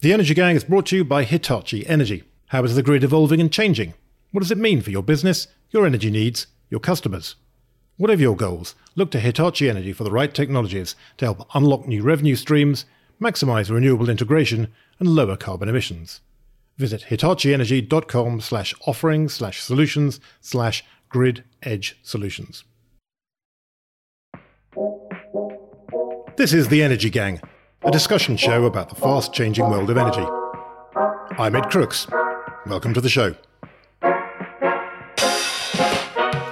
[0.00, 2.22] The Energy Gang is brought to you by Hitachi Energy.
[2.46, 3.94] How is the grid evolving and changing?
[4.30, 7.34] What does it mean for your business, your energy needs, your customers?
[7.96, 12.04] Whatever your goals, look to Hitachi Energy for the right technologies to help unlock new
[12.04, 12.84] revenue streams,
[13.20, 16.20] maximize renewable integration, and lower carbon emissions.
[16.76, 22.62] Visit hitachienergy.com slash offering slash solutions slash grid edge solutions.
[26.36, 27.40] This is The Energy Gang,
[27.84, 30.26] a discussion show about the fast changing world of energy.
[31.38, 32.08] I'm Ed Crooks.
[32.66, 33.36] Welcome to the show.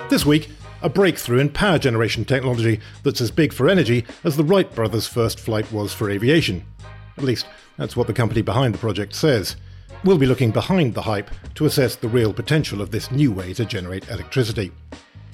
[0.09, 0.51] This week,
[0.83, 5.09] a breakthrough in power generation technology that's as big for energy as the Wright brothers'
[5.09, 6.65] first flight was for aviation.
[7.19, 9.57] At least, that's what the company behind the project says.
[10.05, 13.53] We'll be looking behind the hype to assess the real potential of this new way
[13.55, 14.71] to generate electricity.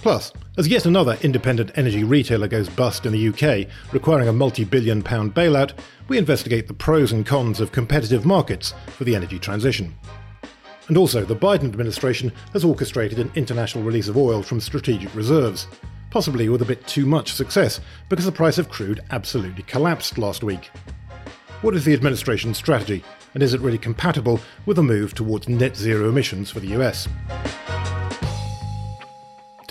[0.02, 4.64] Plus, as yet another independent energy retailer goes bust in the UK, requiring a multi
[4.64, 5.78] billion pound bailout,
[6.08, 9.94] we investigate the pros and cons of competitive markets for the energy transition.
[10.88, 15.68] And also, the Biden administration has orchestrated an international release of oil from strategic reserves,
[16.10, 17.78] possibly with a bit too much success,
[18.08, 20.72] because the price of crude absolutely collapsed last week.
[21.60, 25.76] What is the administration's strategy, and is it really compatible with a move towards net
[25.76, 27.06] zero emissions for the US?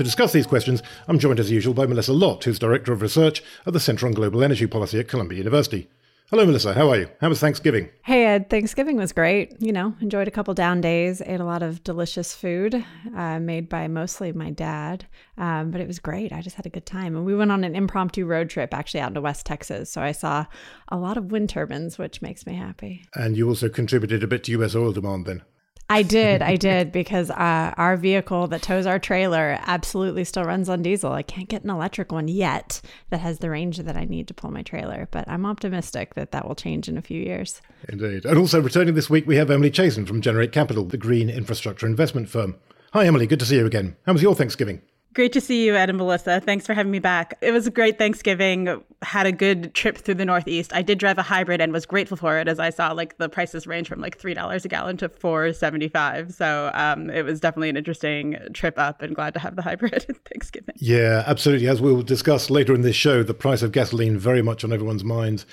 [0.02, 3.44] To discuss these questions, I'm joined as usual by Melissa Lott, who's Director of Research
[3.68, 5.90] at the Centre on Global Energy Policy at Columbia University.
[6.32, 6.74] Hello, Melissa.
[6.74, 7.10] How are you?
[7.20, 7.88] How was Thanksgiving?
[8.04, 8.50] Hey, Ed.
[8.50, 9.62] Thanksgiving was great.
[9.62, 12.84] You know, enjoyed a couple down days, ate a lot of delicious food
[13.16, 15.06] uh, made by mostly my dad.
[15.38, 16.34] Um, but it was great.
[16.34, 17.16] I just had a good time.
[17.16, 19.92] And we went on an impromptu road trip actually out into West Texas.
[19.92, 20.48] So I saw
[20.88, 23.06] a lot of wind turbines, which makes me happy.
[23.14, 25.44] And you also contributed a bit to US oil demand then?
[25.92, 30.70] I did, I did, because uh, our vehicle that tows our trailer absolutely still runs
[30.70, 31.12] on diesel.
[31.12, 34.34] I can't get an electric one yet that has the range that I need to
[34.34, 37.62] pull my trailer, but I'm optimistic that that will change in a few years.
[37.90, 38.24] Indeed.
[38.24, 41.86] And also returning this week, we have Emily Chasan from Generate Capital, the green infrastructure
[41.86, 42.56] investment firm.
[42.94, 43.28] Hi, Emily.
[43.28, 43.98] Good to see you again.
[44.06, 44.82] How was your Thanksgiving?
[45.14, 46.40] Great to see you, Ed and Melissa.
[46.40, 47.38] Thanks for having me back.
[47.42, 48.82] It was a great Thanksgiving.
[49.02, 50.72] Had a good trip through the Northeast.
[50.74, 53.28] I did drive a hybrid and was grateful for it as I saw like the
[53.28, 56.34] prices range from like three dollars a gallon to four seventy five.
[56.34, 59.94] So um, it was definitely an interesting trip up, and glad to have the hybrid
[60.10, 60.76] at Thanksgiving.
[60.78, 61.68] Yeah, absolutely.
[61.68, 64.72] As we will discuss later in this show, the price of gasoline very much on
[64.72, 65.46] everyone's minds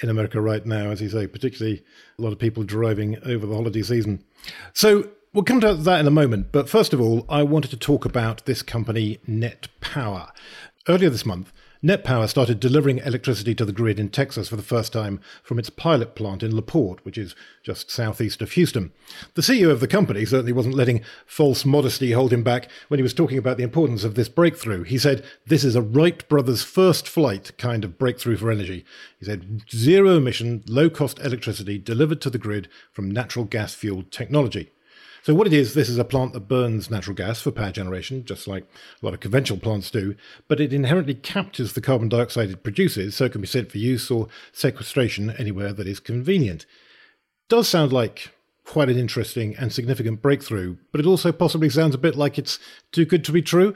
[0.00, 1.82] in America right now, as you say, particularly
[2.18, 4.22] a lot of people driving over the holiday season.
[4.74, 7.76] So We'll come to that in a moment, but first of all, I wanted to
[7.76, 10.32] talk about this company, Net Power.
[10.88, 11.52] Earlier this month,
[11.82, 15.58] Net Power started delivering electricity to the grid in Texas for the first time from
[15.58, 18.92] its pilot plant in La Porte, which is just southeast of Houston.
[19.34, 23.02] The CEO of the company certainly wasn't letting false modesty hold him back when he
[23.02, 24.84] was talking about the importance of this breakthrough.
[24.84, 28.86] He said, This is a Wright brothers' first flight kind of breakthrough for energy.
[29.18, 34.10] He said, Zero emission, low cost electricity delivered to the grid from natural gas fueled
[34.10, 34.70] technology.
[35.26, 38.24] So what it is, this is a plant that burns natural gas for power generation,
[38.24, 40.14] just like a lot of conventional plants do,
[40.46, 43.78] but it inherently captures the carbon dioxide it produces so it can be sent for
[43.78, 46.64] use or sequestration anywhere that is convenient.
[47.48, 48.34] Does sound like
[48.64, 52.60] quite an interesting and significant breakthrough, but it also possibly sounds a bit like it's
[52.92, 53.74] too good to be true.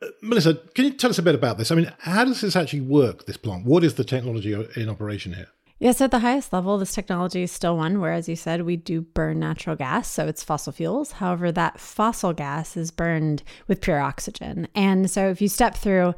[0.00, 1.72] Uh, Melissa, can you tell us a bit about this?
[1.72, 3.64] I mean, how does this actually work, this plant?
[3.64, 5.48] What is the technology in operation here?
[5.78, 8.76] Yes, at the highest level, this technology is still one where, as you said, we
[8.76, 11.12] do burn natural gas, so it's fossil fuels.
[11.12, 14.68] However, that fossil gas is burned with pure oxygen.
[14.74, 16.14] And so if you step through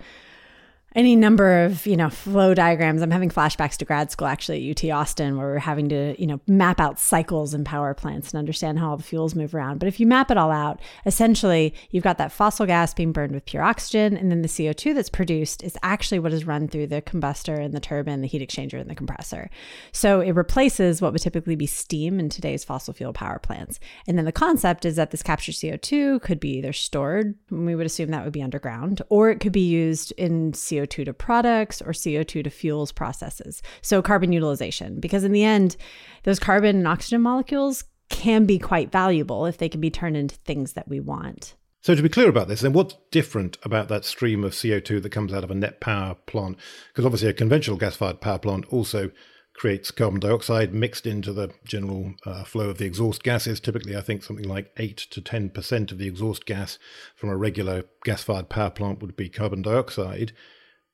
[0.94, 3.02] any number of you know flow diagrams.
[3.02, 6.26] I'm having flashbacks to grad school actually at ut austin where we're having to you
[6.26, 9.78] know map out cycles in power plants and understand how all the fuels move around.
[9.78, 13.32] But if you map it all out essentially you've got that fossil gas being burned
[13.32, 16.86] with pure oxygen and then the co2 that's produced is actually what is run through
[16.86, 19.50] the combustor and the turbine the heat exchanger and the compressor.
[19.92, 23.78] So it replaces what would typically be steam in today's fossil fuel power plants.
[24.06, 27.74] And then the concept is that this captured co2 could be either stored and we
[27.74, 31.12] would assume that would be underground or it could be used in co CO2 to
[31.12, 33.62] products or CO2 to fuels processes.
[33.82, 35.76] So, carbon utilization, because in the end,
[36.24, 40.36] those carbon and oxygen molecules can be quite valuable if they can be turned into
[40.36, 41.54] things that we want.
[41.80, 45.10] So, to be clear about this, then what's different about that stream of CO2 that
[45.10, 46.58] comes out of a net power plant?
[46.88, 49.10] Because obviously, a conventional gas fired power plant also
[49.58, 53.58] creates carbon dioxide mixed into the general uh, flow of the exhaust gases.
[53.58, 56.78] Typically, I think something like 8 to 10% of the exhaust gas
[57.16, 60.32] from a regular gas fired power plant would be carbon dioxide.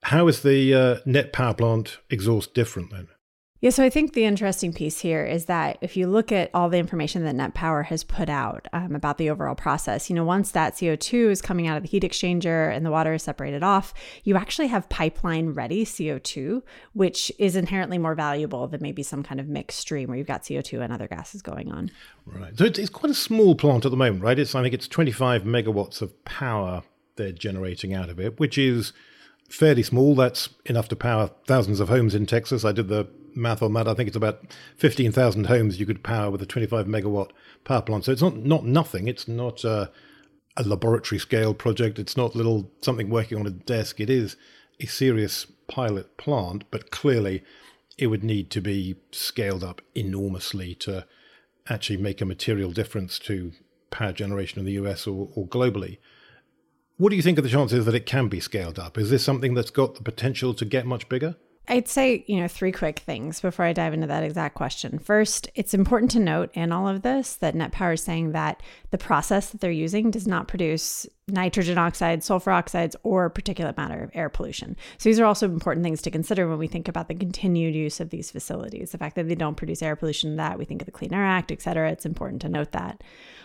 [0.05, 3.09] How is the uh, net power plant exhaust different then?
[3.65, 6.69] Yeah, so I think the interesting piece here is that if you look at all
[6.69, 10.25] the information that Net Power has put out um, about the overall process, you know,
[10.25, 13.63] once that CO2 is coming out of the heat exchanger and the water is separated
[13.63, 16.61] off, you actually have pipeline ready CO2,
[16.93, 20.43] which is inherently more valuable than maybe some kind of mixed stream where you've got
[20.43, 21.91] CO2 and other gases going on.
[22.27, 22.53] Right.
[22.59, 24.39] So it's quite a small plant at the moment, right?
[24.39, 26.83] It's I think it's 25 megawatts of power
[27.17, 28.93] they're generating out of it, which is
[29.49, 30.15] fairly small.
[30.15, 32.65] That's enough to power thousands of homes in Texas.
[32.65, 33.89] I did the math on that.
[33.89, 34.43] I think it's about
[34.77, 37.31] 15,000 homes you could power with a 25 megawatt
[37.65, 38.05] power plant.
[38.05, 39.09] So it's not, not nothing.
[39.09, 39.91] It's not a
[40.65, 41.99] laboratory scale project.
[41.99, 44.01] It's not little something working on a desk.
[44.01, 44.37] It is
[44.81, 47.43] a serious pilot plant, but clearly
[47.99, 51.07] it would need to be scaled up enormously to
[51.69, 53.53] actually make a material difference to
[53.91, 55.99] power generation in the US or, or globally.
[56.97, 58.97] What do you think of the chances that it can be scaled up?
[58.97, 61.35] Is this something that's got the potential to get much bigger?
[61.67, 65.01] I'd say, you know, three quick things before I dive into that exact question.
[65.01, 68.63] First, it's important to note in all of this that Net Power is saying that
[68.93, 74.09] the process that they're using does not produce nitrogen oxides, sulfur oxides, or particulate matter,
[74.15, 74.77] air pollution.
[74.99, 77.99] So these are also important things to consider when we think about the continued use
[77.99, 78.93] of these facilities.
[78.93, 81.25] The fact that they don't produce air pollution, that we think of the Clean Air
[81.25, 81.91] Act, et cetera.
[81.91, 83.03] It's important to note that.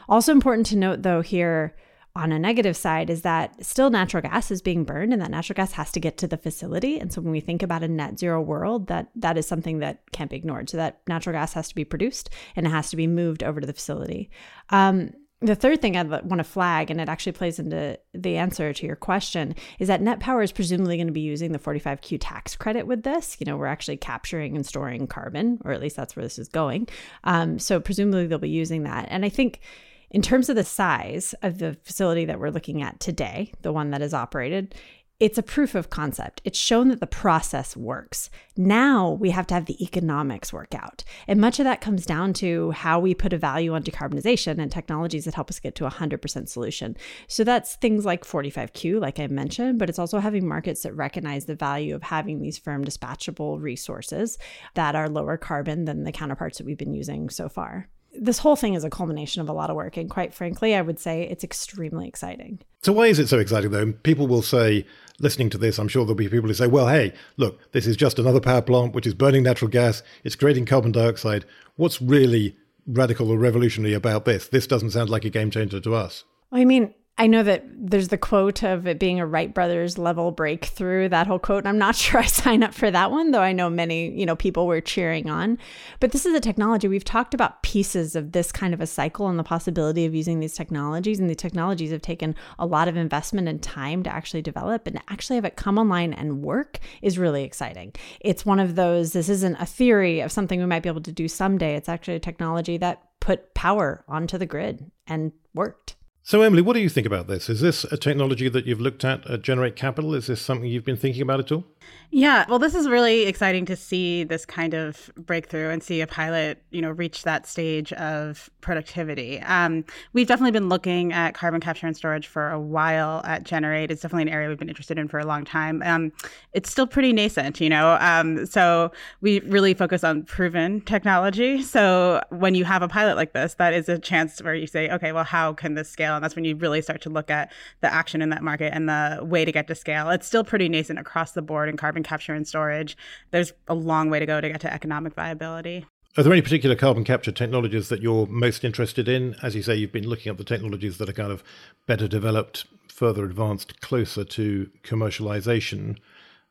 [0.08, 1.74] Also important to note, though, here
[2.20, 5.56] on a negative side is that still natural gas is being burned and that natural
[5.56, 8.20] gas has to get to the facility and so when we think about a net
[8.20, 11.70] zero world that that is something that can't be ignored so that natural gas has
[11.70, 14.30] to be produced and it has to be moved over to the facility
[14.70, 15.12] um,
[15.42, 18.86] the third thing I want to flag, and it actually plays into the answer to
[18.86, 22.58] your question, is that Net Power is presumably going to be using the 45Q tax
[22.58, 23.38] credit with this.
[23.40, 26.50] You know, we're actually capturing and storing carbon, or at least that's where this is
[26.50, 26.90] going.
[27.24, 29.08] Um, so presumably they'll be using that.
[29.10, 29.62] And I think
[30.12, 33.92] in terms of the size of the facility that we're looking at today, the one
[33.92, 34.76] that is operated,
[35.20, 36.42] it's a proof of concept.
[36.46, 38.30] It's shown that the process works.
[38.56, 41.04] Now we have to have the economics work out.
[41.28, 44.72] And much of that comes down to how we put a value on decarbonization and
[44.72, 46.96] technologies that help us get to a 100% solution.
[47.28, 51.46] So that's things like 45Q, like I mentioned, but it's also having markets that recognize
[51.46, 54.38] the value of having these firm dispatchable resources
[54.76, 58.56] that are lower carbon than the counterparts that we've been using so far this whole
[58.56, 59.98] thing is a culmination of a lot of work.
[59.98, 62.60] And quite frankly, I would say it's extremely exciting.
[62.82, 63.92] So, why is it so exciting though?
[63.92, 64.86] People will say,
[65.20, 67.98] listening to this, I'm sure there'll be people who say, well, hey, look, this is
[67.98, 71.46] just another power plant which is burning natural gas, it's creating carbon dioxide.
[71.76, 72.56] What's really
[72.88, 74.48] radical or revolutionary about this?
[74.48, 76.24] This doesn't sound like a game changer to us.
[76.52, 80.32] I mean, I know that there's the quote of it being a Wright brothers level
[80.32, 81.60] breakthrough, that whole quote.
[81.60, 84.26] And I'm not sure I sign up for that one, though I know many, you
[84.26, 85.58] know, people were cheering on.
[86.00, 86.88] But this is a technology.
[86.88, 90.40] We've talked about pieces of this kind of a cycle and the possibility of using
[90.40, 91.20] these technologies.
[91.20, 95.02] And the technologies have taken a lot of investment and time to actually develop and
[95.10, 97.92] actually have it come online and work is really exciting.
[98.22, 101.12] It's one of those, this isn't a theory of something we might be able to
[101.12, 101.76] do someday.
[101.76, 105.98] It's actually a technology that put power onto the grid and worked.
[106.30, 107.50] So, Emily, what do you think about this?
[107.50, 110.14] Is this a technology that you've looked at at Generate Capital?
[110.14, 111.64] Is this something you've been thinking about at all?
[112.12, 116.08] Yeah, well, this is really exciting to see this kind of breakthrough and see a
[116.08, 119.40] pilot, you know, reach that stage of productivity.
[119.42, 123.92] Um, we've definitely been looking at carbon capture and storage for a while at Generate.
[123.92, 125.84] It's definitely an area we've been interested in for a long time.
[125.86, 126.12] Um,
[126.54, 131.62] it's still pretty nascent, you know, um, so we really focus on proven technology.
[131.62, 134.90] So when you have a pilot like this, that is a chance where you say,
[134.90, 136.16] okay, well, how can this scale?
[136.16, 137.52] And that's when you really start to look at
[137.82, 140.10] the action in that market and the way to get to scale.
[140.10, 142.96] It's still pretty nascent across the board in carbon capture and storage.
[143.32, 145.86] There's a long way to go to get to economic viability.
[146.18, 149.36] Are there any particular carbon capture technologies that you're most interested in?
[149.42, 151.44] As you say, you've been looking at the technologies that are kind of
[151.88, 155.98] better developed, further advanced, closer to commercialization.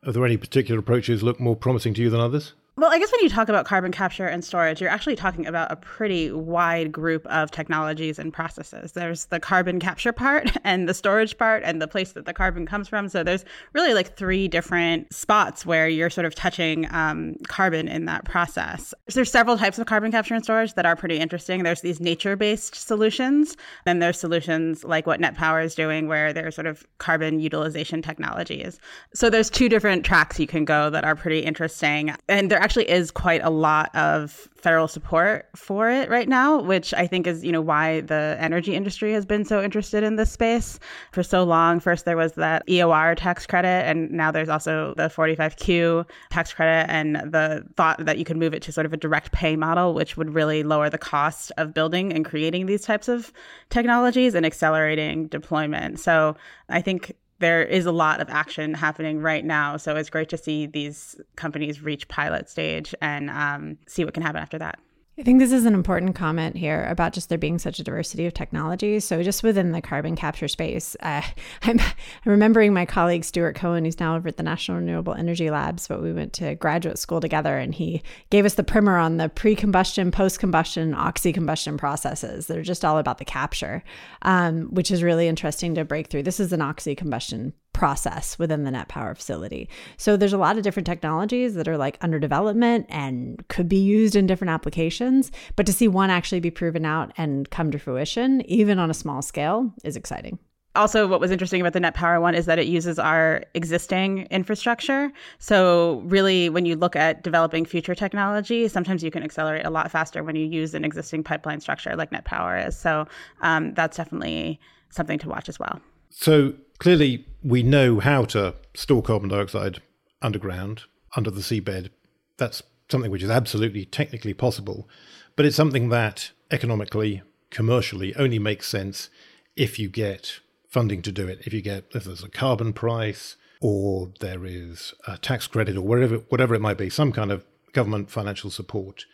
[0.06, 2.54] Are there any particular approaches look more promising to you than others?
[2.78, 5.72] Well, I guess when you talk about carbon capture and storage, you're actually talking about
[5.72, 8.92] a pretty wide group of technologies and processes.
[8.92, 12.66] There's the carbon capture part and the storage part and the place that the carbon
[12.66, 13.08] comes from.
[13.08, 18.04] So there's really like three different spots where you're sort of touching um, carbon in
[18.04, 18.94] that process.
[19.12, 21.64] There's several types of carbon capture and storage that are pretty interesting.
[21.64, 23.56] There's these nature-based solutions.
[23.86, 28.02] Then there's solutions like what Net Power is doing, where there's sort of carbon utilization
[28.02, 28.78] technologies.
[29.14, 32.90] So there's two different tracks you can go that are pretty interesting, and they're actually
[32.90, 37.42] is quite a lot of federal support for it right now, which I think is,
[37.42, 40.78] you know, why the energy industry has been so interested in this space
[41.12, 41.80] for so long.
[41.80, 46.90] First, there was that EOR tax credit, and now there's also the 45Q tax credit,
[46.90, 49.94] and the thought that you could move it to sort of a direct pay model,
[49.94, 53.32] which would really lower the cost of building and creating these types of
[53.70, 56.00] technologies and accelerating deployment.
[56.00, 56.36] So
[56.68, 59.76] I think there is a lot of action happening right now.
[59.76, 64.22] So it's great to see these companies reach pilot stage and um, see what can
[64.22, 64.78] happen after that.
[65.18, 68.26] I think this is an important comment here about just there being such a diversity
[68.26, 69.00] of technology.
[69.00, 71.22] So, just within the carbon capture space, uh,
[71.62, 71.80] I'm,
[72.24, 76.02] remembering my colleague Stuart Cohen, who's now over at the National Renewable Energy Labs, but
[76.02, 79.56] we went to graduate school together and he gave us the primer on the pre
[79.56, 82.46] combustion, post combustion, oxy combustion processes.
[82.46, 83.82] They're just all about the capture,
[84.22, 86.22] um, which is really interesting to break through.
[86.22, 89.68] This is an oxy combustion process within the net power facility.
[89.96, 93.78] So there's a lot of different technologies that are like under development and could be
[93.78, 97.78] used in different applications, but to see one actually be proven out and come to
[97.78, 100.38] fruition even on a small scale is exciting.
[100.74, 104.28] Also, what was interesting about the Net Power one is that it uses our existing
[104.30, 105.10] infrastructure.
[105.38, 109.90] So, really, when you look at developing future technology, sometimes you can accelerate a lot
[109.90, 112.78] faster when you use an existing pipeline structure like Net Power is.
[112.78, 113.08] So,
[113.40, 114.60] um, that's definitely
[114.90, 115.80] something to watch as well.
[116.10, 119.82] So, Clearly, we know how to store carbon dioxide
[120.22, 120.82] underground,
[121.16, 121.90] under the seabed.
[122.36, 124.88] That's something which is absolutely technically possible,
[125.36, 129.10] but it's something that economically, commercially only makes sense
[129.56, 131.40] if you get funding to do it.
[131.44, 135.82] If you get, if there's a carbon price or there is a tax credit or
[135.82, 139.04] whatever, whatever it might be, some kind of government financial support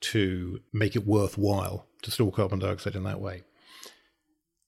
[0.00, 3.42] to make it worthwhile to store carbon dioxide in that way.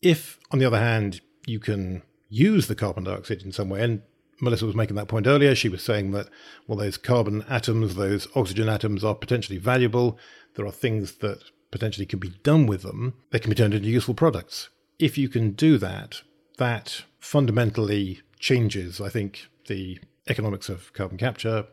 [0.00, 3.82] If, on the other hand, you can use the carbon dioxide in some way.
[3.82, 4.02] And
[4.40, 5.54] Melissa was making that point earlier.
[5.54, 6.28] She was saying that,
[6.66, 10.18] well, those carbon atoms, those oxygen atoms are potentially valuable.
[10.54, 13.14] There are things that potentially can be done with them.
[13.30, 14.68] They can be turned into useful products.
[14.98, 16.22] If you can do that,
[16.58, 21.66] that fundamentally changes, I think, the economics of carbon capture.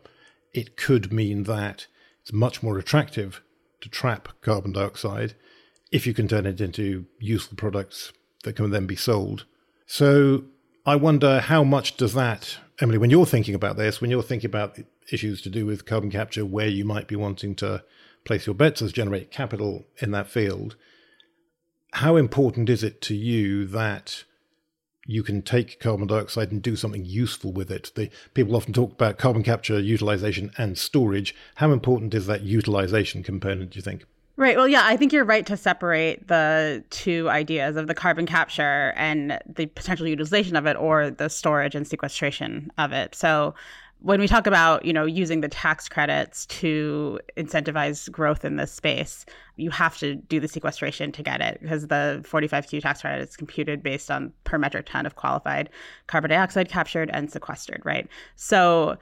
[0.52, 1.86] It could mean that
[2.22, 3.42] it's much more attractive
[3.80, 5.34] to trap carbon dioxide
[5.92, 9.44] if you can turn it into useful products that can then be sold
[9.86, 10.44] so
[10.84, 14.50] I wonder how much does that, Emily, when you're thinking about this, when you're thinking
[14.50, 14.78] about
[15.10, 17.82] issues to do with carbon capture, where you might be wanting to
[18.24, 20.76] place your bets as generate capital in that field,
[21.94, 24.24] how important is it to you that
[25.06, 27.92] you can take carbon dioxide and do something useful with it?
[27.94, 31.34] The, people often talk about carbon capture, utilization, and storage.
[31.54, 34.04] How important is that utilization component, do you think?
[34.38, 34.56] Right.
[34.56, 38.92] Well, yeah, I think you're right to separate the two ideas of the carbon capture
[38.94, 43.14] and the potential utilization of it or the storage and sequestration of it.
[43.14, 43.54] So,
[44.00, 48.70] when we talk about, you know, using the tax credits to incentivize growth in this
[48.70, 49.24] space,
[49.56, 53.38] you have to do the sequestration to get it because the 45Q tax credit is
[53.38, 55.70] computed based on per metric ton of qualified
[56.08, 58.06] carbon dioxide captured and sequestered, right?
[58.36, 58.98] So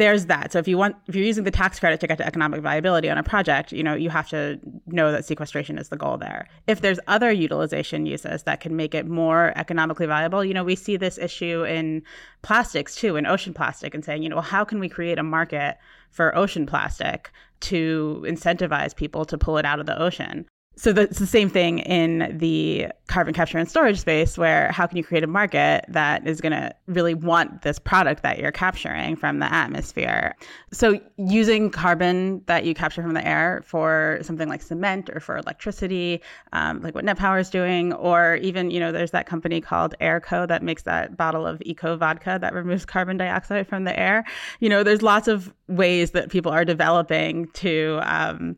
[0.00, 0.50] there's that.
[0.50, 3.10] So if you want, if you're using the tax credit to get to economic viability
[3.10, 6.48] on a project, you know, you have to know that sequestration is the goal there.
[6.66, 10.74] If there's other utilization uses that can make it more economically viable, you know, we
[10.74, 12.02] see this issue in
[12.40, 15.22] plastics too, in ocean plastic, and saying, you know, well, how can we create a
[15.22, 15.76] market
[16.10, 17.30] for ocean plastic
[17.60, 20.46] to incentivize people to pull it out of the ocean?
[20.80, 24.96] So that's the same thing in the carbon capture and storage space where how can
[24.96, 29.14] you create a market that is going to really want this product that you're capturing
[29.14, 30.34] from the atmosphere?
[30.72, 35.36] So using carbon that you capture from the air for something like cement or for
[35.36, 36.22] electricity
[36.54, 39.94] um, like what net power is doing or even you know there's that company called
[40.00, 44.24] airco that makes that bottle of eco vodka that removes carbon dioxide from the air.
[44.60, 48.56] You know there's lots of ways that people are developing to um,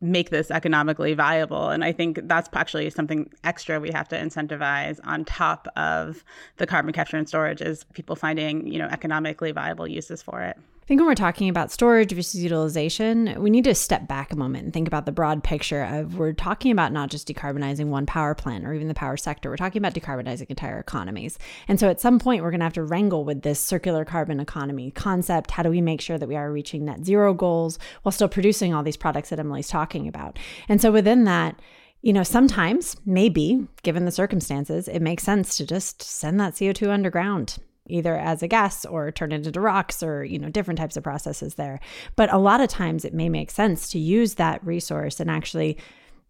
[0.00, 1.68] make this economically viable.
[1.68, 6.24] And I think that's actually something extra we have to incentivize on top of
[6.56, 10.58] the carbon capture and storage is people finding, you know, economically viable uses for it.
[10.84, 14.36] I think when we're talking about storage versus utilization, we need to step back a
[14.36, 18.04] moment and think about the broad picture of we're talking about not just decarbonizing one
[18.04, 21.38] power plant or even the power sector, we're talking about decarbonizing entire economies.
[21.68, 24.40] And so at some point, we're going to have to wrangle with this circular carbon
[24.40, 25.52] economy concept.
[25.52, 28.74] How do we make sure that we are reaching net zero goals while still producing
[28.74, 30.38] all these products that Emily's talking about?
[30.68, 31.58] And so within that,
[32.02, 36.90] you know, sometimes, maybe, given the circumstances, it makes sense to just send that CO2
[36.90, 40.96] underground either as a gas or turn it into rocks or you know different types
[40.96, 41.80] of processes there
[42.16, 45.76] but a lot of times it may make sense to use that resource and actually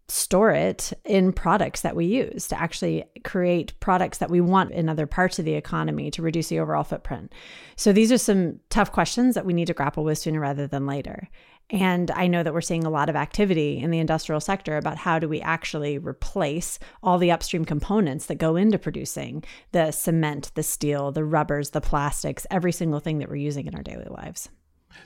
[0.07, 4.87] store it in products that we use to actually create products that we want in
[4.87, 7.33] other parts of the economy to reduce the overall footprint.
[7.75, 10.85] So these are some tough questions that we need to grapple with sooner rather than
[10.85, 11.27] later.
[11.69, 14.97] And I know that we're seeing a lot of activity in the industrial sector about
[14.97, 20.51] how do we actually replace all the upstream components that go into producing the cement,
[20.53, 24.07] the steel, the rubbers, the plastics, every single thing that we're using in our daily
[24.09, 24.49] lives.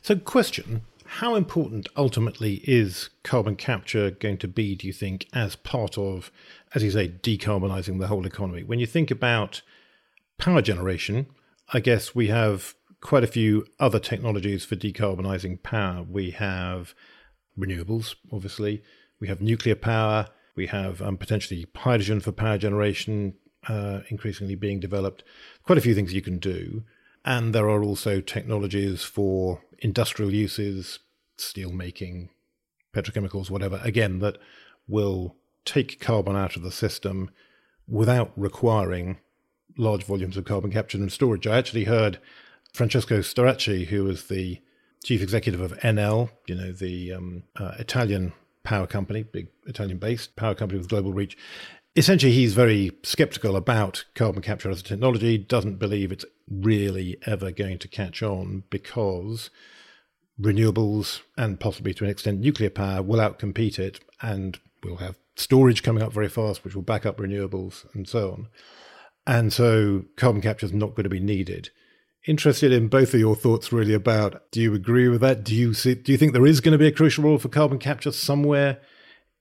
[0.02, 5.56] So, question How important ultimately is carbon capture going to be, do you think, as
[5.56, 6.30] part of,
[6.76, 8.64] as you say, decarbonizing the whole economy?
[8.64, 9.62] When you think about
[10.38, 11.28] power generation,
[11.72, 16.04] I guess we have quite a few other technologies for decarbonizing power.
[16.04, 16.94] We have
[17.58, 18.84] renewables, obviously.
[19.20, 20.28] We have nuclear power.
[20.56, 23.36] We have um, potentially hydrogen for power generation,
[23.68, 25.24] uh, increasingly being developed.
[25.64, 26.84] Quite a few things you can do.
[27.26, 31.00] And there are also technologies for industrial uses,
[31.38, 32.30] steel making,
[32.94, 34.38] petrochemicals, whatever, again, that
[34.88, 37.30] will take carbon out of the system
[37.88, 39.20] without requiring
[39.78, 41.48] large volumes of carbon capture and storage.
[41.48, 42.20] I actually heard
[42.74, 44.60] Francesco Starace, who was the
[45.04, 48.34] chief executive of Enel, you know, the um, uh, Italian
[48.64, 51.38] power company, big Italian based power company with global reach.
[51.96, 57.52] Essentially, he's very skeptical about carbon capture as a technology, doesn't believe it's really ever
[57.52, 59.50] going to catch on because
[60.40, 65.84] renewables and possibly to an extent nuclear power will outcompete it and we'll have storage
[65.84, 68.48] coming up very fast, which will back up renewables and so on.
[69.26, 71.70] And so carbon capture is not going to be needed.
[72.28, 75.44] Interested in both of your thoughts, really, about do you agree with that?
[75.44, 75.96] Do you see?
[75.96, 78.80] Do you think there is going to be a crucial role for carbon capture somewhere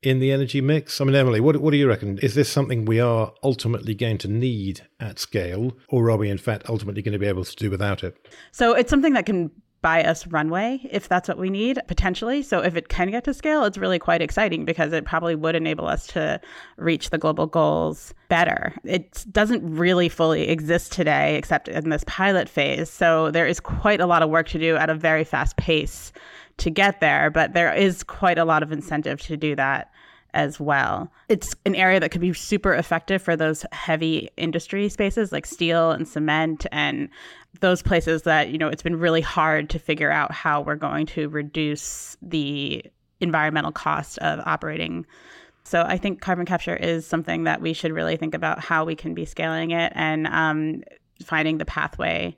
[0.03, 1.01] in the energy mix?
[1.01, 2.19] I mean, Emily, what, what do you reckon?
[2.19, 6.39] Is this something we are ultimately going to need at scale, or are we, in
[6.39, 8.17] fact, ultimately going to be able to do without it?
[8.53, 12.43] So it's something that can buy us runway if that's what we need potentially.
[12.43, 15.55] So if it can get to scale, it's really quite exciting because it probably would
[15.55, 16.41] enable us to
[16.77, 18.75] reach the global goals better.
[18.85, 22.91] It doesn't really fully exist today except in this pilot phase.
[22.91, 26.13] So there is quite a lot of work to do at a very fast pace
[26.59, 29.93] to get there, but there is quite a lot of incentive to do that
[30.35, 31.11] as well.
[31.29, 35.91] It's an area that could be super effective for those heavy industry spaces like steel
[35.91, 37.09] and cement and
[37.61, 41.07] those places that, you know, it's been really hard to figure out how we're going
[41.07, 42.85] to reduce the
[43.21, 45.07] environmental cost of operating.
[45.65, 48.95] So I think carbon capture is something that we should really think about how we
[48.95, 50.83] can be scaling it and um,
[51.23, 52.37] finding the pathway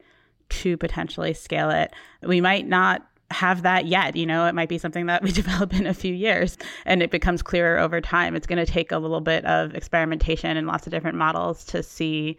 [0.49, 1.93] to potentially scale it.
[2.23, 4.17] We might not have that yet.
[4.17, 7.11] You know, it might be something that we develop in a few years and it
[7.11, 8.37] becomes clearer over time.
[8.37, 11.83] It's going to take a little bit of experimentation and lots of different models to
[11.83, 12.37] see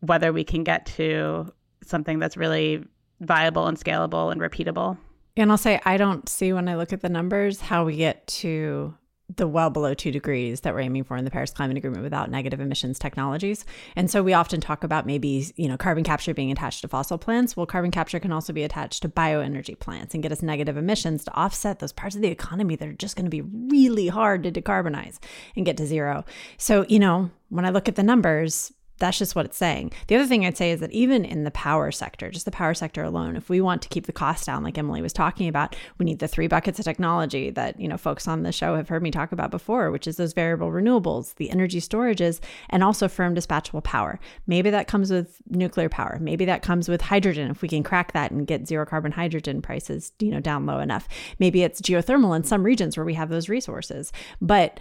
[0.00, 2.84] whether we can get to something that's really
[3.20, 4.98] viable and scalable and repeatable.
[5.36, 8.26] And I'll say, I don't see when I look at the numbers how we get
[8.26, 8.94] to
[9.36, 12.30] the well below two degrees that we're aiming for in the Paris Climate Agreement without
[12.30, 13.64] negative emissions technologies.
[13.96, 17.18] And so we often talk about maybe, you know, carbon capture being attached to fossil
[17.18, 17.56] plants.
[17.56, 21.24] Well, carbon capture can also be attached to bioenergy plants and get us negative emissions
[21.24, 24.42] to offset those parts of the economy that are just going to be really hard
[24.42, 25.18] to decarbonize
[25.56, 26.24] and get to zero.
[26.56, 29.92] So, you know, when I look at the numbers, that's just what it's saying.
[30.06, 32.72] The other thing I'd say is that even in the power sector, just the power
[32.72, 35.74] sector alone, if we want to keep the cost down, like Emily was talking about,
[35.98, 38.88] we need the three buckets of technology that, you know, folks on the show have
[38.88, 42.38] heard me talk about before, which is those variable renewables, the energy storages,
[42.70, 44.20] and also firm dispatchable power.
[44.46, 46.18] Maybe that comes with nuclear power.
[46.20, 49.62] Maybe that comes with hydrogen if we can crack that and get zero carbon hydrogen
[49.62, 51.08] prices, you know, down low enough.
[51.40, 54.12] Maybe it's geothermal in some regions where we have those resources.
[54.40, 54.78] But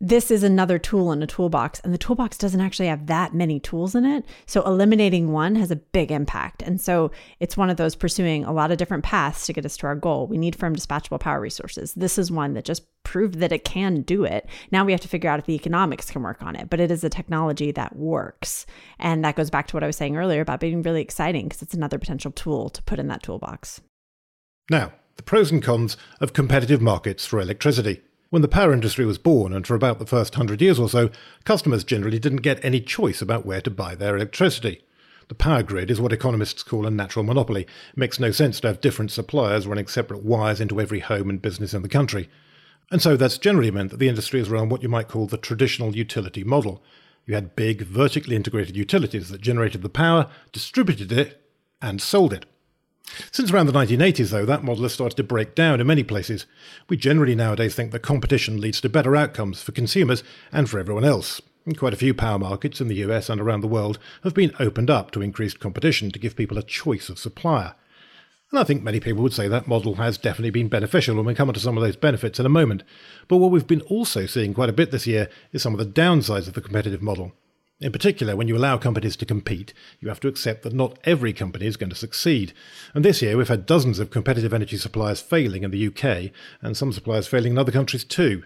[0.00, 3.60] this is another tool in a toolbox, and the toolbox doesn't actually have that many
[3.60, 4.24] tools in it.
[4.46, 6.62] So, eliminating one has a big impact.
[6.62, 9.76] And so, it's one of those pursuing a lot of different paths to get us
[9.78, 10.26] to our goal.
[10.26, 11.94] We need firm dispatchable power resources.
[11.94, 14.48] This is one that just proved that it can do it.
[14.70, 16.90] Now we have to figure out if the economics can work on it, but it
[16.90, 18.66] is a technology that works.
[18.98, 21.62] And that goes back to what I was saying earlier about being really exciting because
[21.62, 23.80] it's another potential tool to put in that toolbox.
[24.70, 28.02] Now, the pros and cons of competitive markets for electricity.
[28.34, 31.08] When the power industry was born, and for about the first hundred years or so,
[31.44, 34.82] customers generally didn't get any choice about where to buy their electricity.
[35.28, 37.62] The power grid is what economists call a natural monopoly.
[37.62, 41.40] It makes no sense to have different suppliers running separate wires into every home and
[41.40, 42.28] business in the country.
[42.90, 45.38] And so that's generally meant that the industry has run what you might call the
[45.38, 46.82] traditional utility model.
[47.26, 51.40] You had big, vertically integrated utilities that generated the power, distributed it,
[51.80, 52.46] and sold it.
[53.30, 56.46] Since around the 1980s, though, that model has started to break down in many places.
[56.88, 61.04] We generally nowadays think that competition leads to better outcomes for consumers and for everyone
[61.04, 61.40] else.
[61.76, 64.90] Quite a few power markets in the US and around the world have been opened
[64.90, 67.74] up to increased competition to give people a choice of supplier.
[68.50, 71.34] And I think many people would say that model has definitely been beneficial, and we'll
[71.34, 72.84] come on to some of those benefits in a moment.
[73.28, 76.00] But what we've been also seeing quite a bit this year is some of the
[76.00, 77.32] downsides of the competitive model.
[77.80, 81.32] In particular, when you allow companies to compete, you have to accept that not every
[81.32, 82.52] company is going to succeed.
[82.94, 86.30] And this year, we've had dozens of competitive energy suppliers failing in the UK,
[86.62, 88.44] and some suppliers failing in other countries too.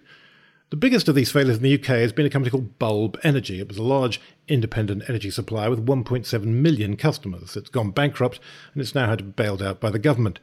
[0.71, 3.61] The biggest of these failures in the UK has been a company called Bulb Energy.
[3.61, 7.57] It was a large independent energy supplier with 1.7 million customers.
[7.57, 8.39] It's gone bankrupt
[8.73, 10.41] and it's now had to be bailed out by the government.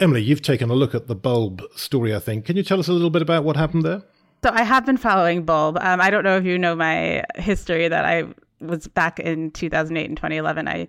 [0.00, 2.44] Emily, you've taken a look at the Bulb story, I think.
[2.44, 4.02] Can you tell us a little bit about what happened there?
[4.42, 5.78] So I have been following Bulb.
[5.80, 8.24] Um, I don't know if you know my history that I
[8.60, 10.66] was back in 2008 and 2011.
[10.66, 10.88] I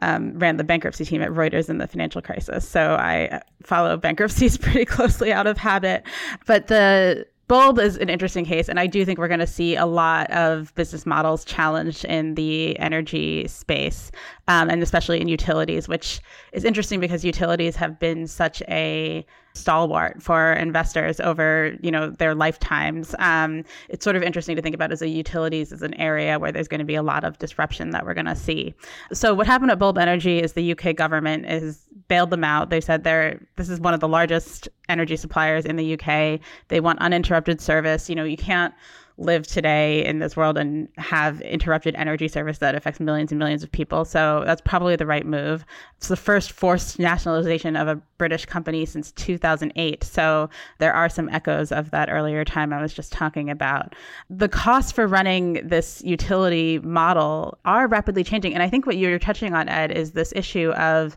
[0.00, 2.66] um, ran the bankruptcy team at Reuters in the financial crisis.
[2.66, 6.04] So I follow bankruptcies pretty closely out of habit.
[6.46, 9.76] But the Bulb is an interesting case, and I do think we're going to see
[9.76, 14.10] a lot of business models challenged in the energy space,
[14.48, 16.20] um, and especially in utilities, which
[16.52, 22.34] is interesting because utilities have been such a stalwart for investors over you know their
[22.34, 23.14] lifetimes.
[23.18, 26.52] Um, it's sort of interesting to think about as a utilities as an area where
[26.52, 28.74] there's going to be a lot of disruption that we're going to see.
[29.12, 32.70] So what happened at Bulb Energy is the UK government has bailed them out.
[32.70, 36.40] They said they're this is one of the largest energy suppliers in the UK.
[36.68, 38.08] They want uninterrupted service.
[38.08, 38.74] You know you can't
[39.18, 43.62] live today in this world and have interrupted energy service that affects millions and millions
[43.62, 44.04] of people.
[44.04, 45.64] So that's probably the right move.
[45.96, 50.04] It's the first forced nationalization of a British company since 2008.
[50.04, 53.94] So there are some echoes of that earlier time I was just talking about.
[54.28, 58.52] The costs for running this utility model are rapidly changing.
[58.52, 61.16] And I think what you're touching on, Ed, is this issue of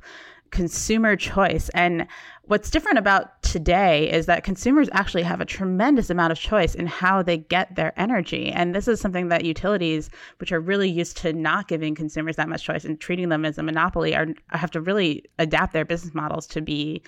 [0.52, 1.70] consumer choice.
[1.70, 2.08] And
[2.50, 6.88] what's different about today is that consumers actually have a tremendous amount of choice in
[6.88, 8.50] how they get their energy.
[8.50, 10.10] And this is something that utilities,
[10.40, 13.60] which are really used to not giving consumers that much choice and treating them as
[13.60, 17.04] a monopoly, are have to really adapt their business models to be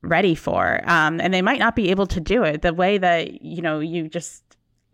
[0.00, 0.80] ready for.
[0.88, 3.80] Um, and they might not be able to do it the way that, you know,
[3.80, 4.44] you just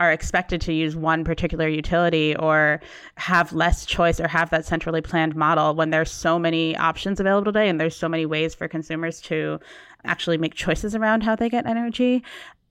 [0.00, 2.80] are expected to use one particular utility or
[3.16, 7.52] have less choice or have that centrally planned model when there's so many options available
[7.52, 9.58] today and there's so many ways for consumers to
[10.04, 12.22] actually make choices around how they get energy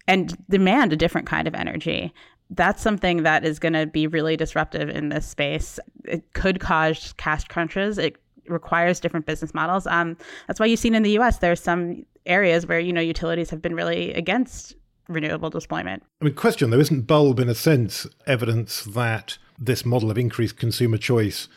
[0.08, 2.14] and demand a different kind of energy.
[2.50, 5.80] That's something that is going to be really disruptive in this space.
[6.06, 7.98] It could cause cash crunches.
[7.98, 8.16] It
[8.48, 9.86] requires different business models.
[9.88, 10.16] Um,
[10.48, 13.62] that's why you've seen in the us there's some areas where you know utilities have
[13.62, 14.76] been really against
[15.08, 16.04] renewable deployment.
[16.22, 20.58] I mean, question though, isn't Bulb in a sense evidence that this model of increased
[20.58, 21.48] consumer choice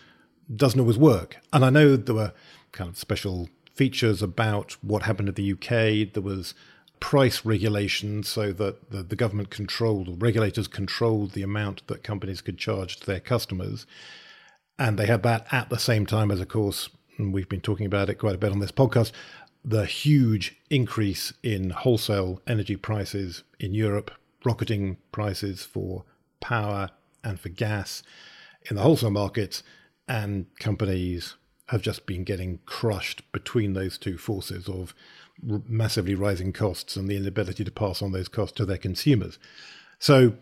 [0.54, 1.38] doesn't always work?
[1.52, 2.32] And I know there were
[2.72, 6.12] kind of special features about what happened in the UK.
[6.12, 6.54] There was
[7.00, 12.42] price regulation so that the, the government controlled, or regulators controlled the amount that companies
[12.42, 13.86] could charge to their customers.
[14.78, 17.86] And they had that at the same time as, of course, and we've been talking
[17.86, 19.12] about it quite a bit on this podcast,
[19.64, 24.11] the huge increase in wholesale energy prices in Europe,
[24.44, 26.05] rocketing prices for
[26.40, 26.90] power
[27.23, 28.03] and for gas
[28.68, 29.62] in the wholesale markets,
[30.09, 31.37] and companies
[31.68, 34.94] have just been getting crushed between those two forces of
[35.42, 39.38] massively rising costs and the inability to pass on those costs to their consumers.
[39.99, 40.35] So,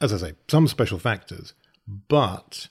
[0.00, 1.54] as I say, some special factors,
[1.86, 2.68] but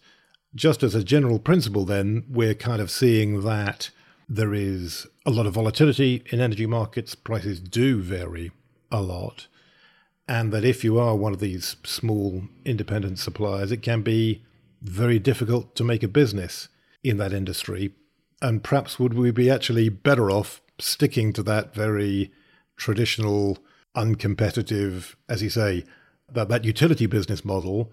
[0.54, 3.90] just as a general principle, then we're kind of seeing that
[4.34, 7.14] there is a lot of volatility in energy markets.
[7.14, 8.52] Prices do vary
[8.92, 9.48] a lot.
[10.28, 14.44] And that if you are one of these small independent suppliers, it can be
[14.82, 16.68] very difficult to make a business
[17.04, 17.94] in that industry.
[18.42, 22.32] And perhaps would we be actually better off sticking to that very
[22.76, 23.60] traditional,
[23.96, 25.84] uncompetitive, as you say,
[26.32, 27.92] that, that utility business model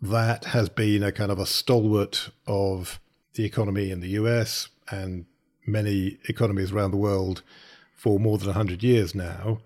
[0.00, 3.00] that has been a kind of a stalwart of
[3.34, 5.26] the economy in the US and
[5.66, 7.42] many economies around the world
[7.94, 9.60] for more than 100 years now.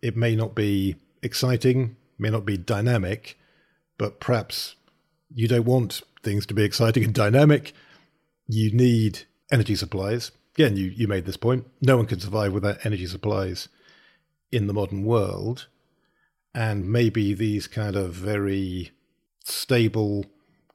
[0.00, 3.38] It may not be exciting, may not be dynamic,
[3.98, 4.76] but perhaps
[5.34, 7.72] you don't want things to be exciting and dynamic.
[8.48, 10.30] You need energy supplies.
[10.54, 11.66] Again, you, you made this point.
[11.80, 13.68] No one can survive without energy supplies
[14.52, 15.66] in the modern world.
[16.54, 18.92] And maybe these kind of very
[19.44, 20.24] stable,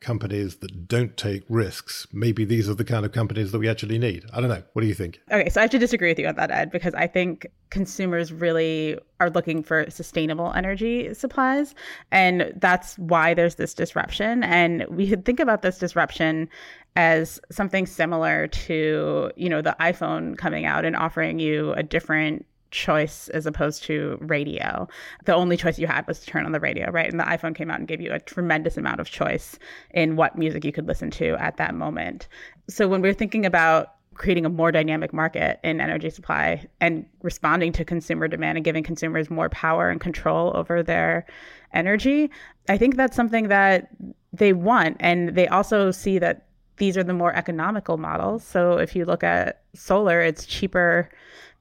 [0.01, 3.97] companies that don't take risks, maybe these are the kind of companies that we actually
[3.97, 4.25] need.
[4.33, 4.63] I don't know.
[4.73, 5.19] What do you think?
[5.31, 8.31] Okay, so I have to disagree with you on that, Ed, because I think consumers
[8.31, 11.75] really are looking for sustainable energy supplies.
[12.11, 14.43] And that's why there's this disruption.
[14.43, 16.49] And we could think about this disruption
[16.95, 22.45] as something similar to, you know, the iPhone coming out and offering you a different
[22.71, 24.87] choice as opposed to radio.
[25.25, 27.09] The only choice you had was to turn on the radio, right?
[27.09, 29.57] And the iPhone came out and gave you a tremendous amount of choice
[29.91, 32.27] in what music you could listen to at that moment.
[32.67, 37.71] So when we're thinking about creating a more dynamic market in energy supply and responding
[37.71, 41.25] to consumer demand and giving consumers more power and control over their
[41.73, 42.29] energy,
[42.67, 43.89] I think that's something that
[44.33, 44.97] they want.
[44.99, 48.43] And they also see that these are the more economical models.
[48.43, 51.09] So if you look at solar, it's cheaper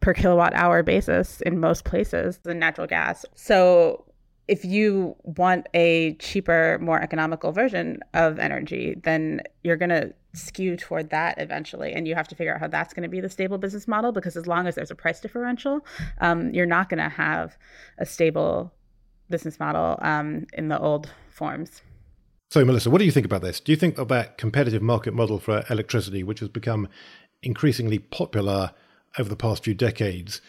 [0.01, 3.25] per kilowatt hour basis in most places than natural gas.
[3.35, 4.05] So
[4.49, 10.77] if you want a cheaper, more economical version of energy, then you're going to skew
[10.77, 11.93] toward that eventually.
[11.93, 14.13] And you have to figure out how that's going to be the stable business model
[14.13, 15.85] because as long as there's a price differential,
[16.21, 17.59] um, you're not going to have
[17.99, 18.73] a stable
[19.29, 21.83] business model um, in the old forms.
[22.51, 23.61] So, Melissa, what do you think about this?
[23.61, 26.89] Do you think that that competitive market model for electricity, which has become
[27.43, 28.71] increasingly popular
[29.19, 30.41] over the past few decades,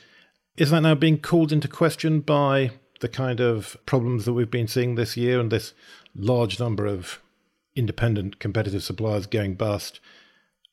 [0.58, 4.67] is that now being called into question by the kind of problems that we've been
[4.67, 5.74] seeing this year and this
[6.15, 7.19] large number of
[7.76, 10.00] independent competitive suppliers going bust?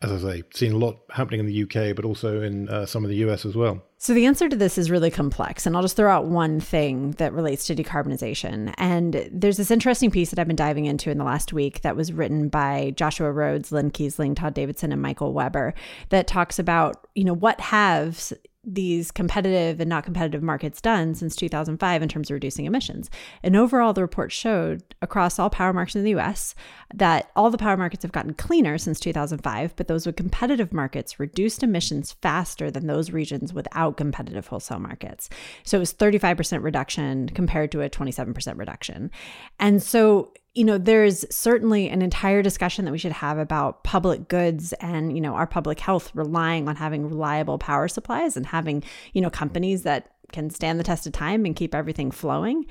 [0.02, 3.02] As I say, seen a lot happening in the UK, but also in uh, some
[3.02, 3.82] of the US as well.
[3.98, 5.64] So, the answer to this is really complex.
[5.64, 8.74] And I'll just throw out one thing that relates to decarbonization.
[8.76, 11.96] And there's this interesting piece that I've been diving into in the last week that
[11.96, 15.72] was written by Joshua Rhodes, Lynne Kiesling, Todd Davidson, and Michael Webber
[16.10, 18.32] that talks about, you know, what have
[18.66, 23.08] these competitive and not competitive markets done since 2005 in terms of reducing emissions.
[23.44, 26.56] And overall, the report showed across all power markets in the US
[26.92, 31.20] that all the power markets have gotten cleaner since 2005, but those with competitive markets
[31.20, 35.30] reduced emissions faster than those regions without competitive wholesale markets.
[35.62, 39.12] So it was 35% reduction compared to a 27% reduction.
[39.60, 44.26] And so you know, there's certainly an entire discussion that we should have about public
[44.26, 48.82] goods and, you know, our public health relying on having reliable power supplies and having,
[49.12, 52.64] you know, companies that can stand the test of time and keep everything flowing.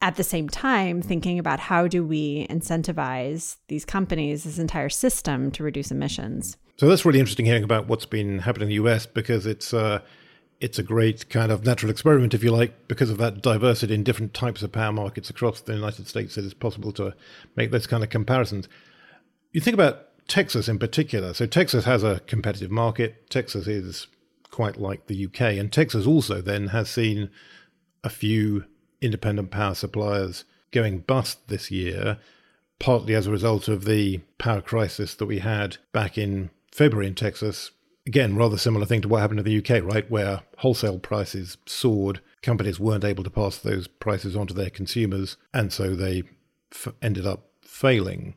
[0.00, 5.52] At the same time, thinking about how do we incentivize these companies, this entire system
[5.52, 6.56] to reduce emissions.
[6.76, 10.00] So that's really interesting hearing about what's been happening in the US because it's uh,
[10.62, 14.04] it's a great kind of natural experiment, if you like, because of that diversity in
[14.04, 16.38] different types of power markets across the United States.
[16.38, 17.14] It is possible to
[17.56, 18.68] make those kind of comparisons.
[19.50, 21.34] You think about Texas in particular.
[21.34, 23.28] So Texas has a competitive market.
[23.28, 24.06] Texas is
[24.52, 27.28] quite like the UK, and Texas also then has seen
[28.04, 28.64] a few
[29.00, 32.18] independent power suppliers going bust this year,
[32.78, 37.16] partly as a result of the power crisis that we had back in February in
[37.16, 37.72] Texas
[38.06, 40.10] again, rather similar thing to what happened in the UK, right?
[40.10, 45.36] Where wholesale prices soared, companies weren't able to pass those prices on to their consumers,
[45.54, 46.24] and so they
[46.72, 48.34] f- ended up failing.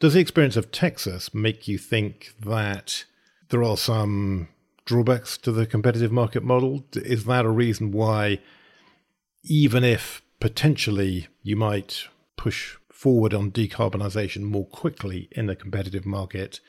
[0.00, 3.04] Does the experience of Texas make you think that
[3.48, 4.48] there are some
[4.84, 6.84] drawbacks to the competitive market model?
[6.94, 8.40] Is that a reason why,
[9.44, 12.04] even if potentially you might
[12.36, 16.60] push forward on decarbonisation more quickly in the competitive market,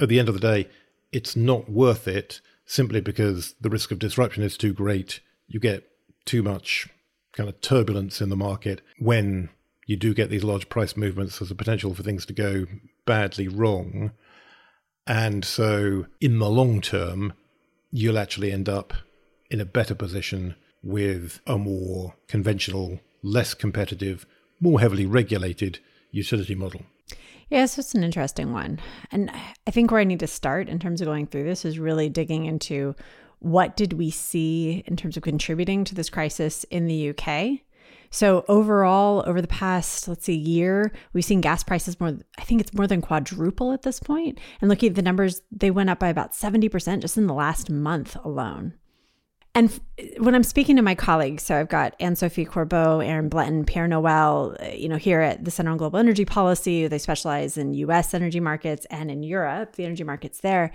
[0.00, 0.68] at the end of the day,
[1.12, 5.20] it's not worth it simply because the risk of disruption is too great.
[5.48, 5.84] You get
[6.24, 6.88] too much
[7.32, 9.50] kind of turbulence in the market when
[9.86, 11.38] you do get these large price movements.
[11.38, 12.66] There's a potential for things to go
[13.06, 14.12] badly wrong.
[15.06, 17.32] And so, in the long term,
[17.90, 18.92] you'll actually end up
[19.50, 24.26] in a better position with a more conventional, less competitive,
[24.60, 25.80] more heavily regulated
[26.12, 26.82] utility model.
[27.50, 28.78] Yeah, so it's an interesting one.
[29.10, 29.30] And
[29.66, 32.08] I think where I need to start in terms of going through this is really
[32.08, 32.94] digging into
[33.40, 37.60] what did we see in terms of contributing to this crisis in the UK?
[38.10, 42.60] So overall, over the past, let's see, year, we've seen gas prices more, I think
[42.60, 44.38] it's more than quadruple at this point.
[44.60, 47.70] And looking at the numbers, they went up by about 70% just in the last
[47.70, 48.74] month alone.
[49.54, 49.80] And
[50.18, 53.88] when I'm speaking to my colleagues, so I've got Anne Sophie Corbeau, Aaron Bletton, Pierre
[53.88, 57.74] Noël, uh, you know, here at the Center on Global Energy Policy, they specialize in
[57.74, 60.72] US energy markets and in Europe, the energy markets there.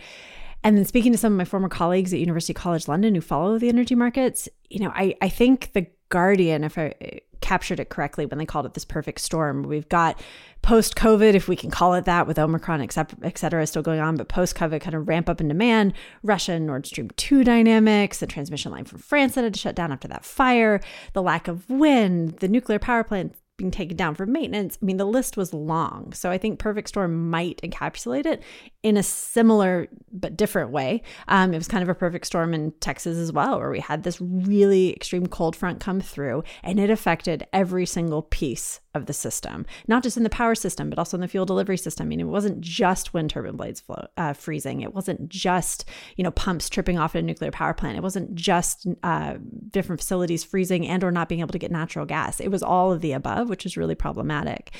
[0.64, 3.58] And then speaking to some of my former colleagues at University College London who follow
[3.58, 8.26] the energy markets, you know, I, I think the Guardian, if I captured it correctly
[8.26, 9.62] when they called it this perfect storm.
[9.62, 10.20] We've got
[10.64, 14.16] post COVID, if we can call it that, with Omicron, et cetera, still going on,
[14.16, 18.26] but post COVID kind of ramp up in demand, Russia Nord Stream 2 dynamics, the
[18.26, 20.82] transmission line from France that had to shut down after that fire,
[21.14, 24.78] the lack of wind, the nuclear power plant being taken down for maintenance.
[24.82, 26.14] I mean, the list was long.
[26.14, 28.44] So I think Perfect Storm might encapsulate it
[28.86, 31.02] in a similar but different way.
[31.28, 34.04] Um, it was kind of a perfect storm in Texas as well, where we had
[34.04, 39.14] this really extreme cold front come through and it affected every single piece of the
[39.14, 42.06] system, not just in the power system, but also in the fuel delivery system.
[42.06, 44.82] I mean, it wasn't just wind turbine blades flow, uh, freezing.
[44.82, 45.84] It wasn't just,
[46.16, 47.98] you know, pumps tripping off at a nuclear power plant.
[47.98, 49.36] It wasn't just uh,
[49.70, 52.40] different facilities freezing and or not being able to get natural gas.
[52.40, 54.74] It was all of the above, which is really problematic.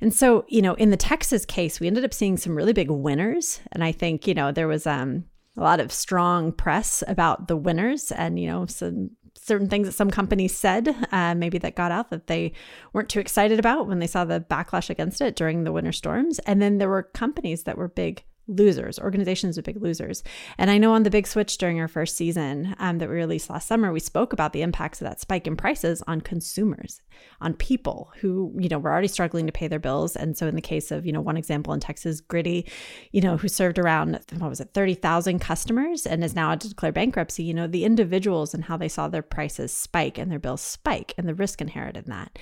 [0.00, 2.90] And so, you know, in the Texas case, we ended up seeing some really big
[2.90, 3.60] winners.
[3.72, 5.24] And I think, you know, there was um,
[5.56, 9.92] a lot of strong press about the winners and, you know, some certain things that
[9.92, 12.52] some companies said, uh, maybe that got out that they
[12.92, 16.38] weren't too excited about when they saw the backlash against it during the winter storms.
[16.40, 20.22] And then there were companies that were big losers, organizations with big losers.
[20.58, 23.48] And I know on the big switch during our first season um, that we released
[23.48, 27.00] last summer, we spoke about the impacts of that spike in prices on consumers,
[27.40, 30.16] on people who, you know, were already struggling to pay their bills.
[30.16, 32.66] And so in the case of, you know, one example in Texas, Griddy,
[33.12, 36.92] you know, who served around, what was it, 30,000 customers and is now to declare
[36.92, 40.60] bankruptcy, you know, the individuals and how they saw their prices spike and their bills
[40.60, 42.38] spike and the risk inherent in that.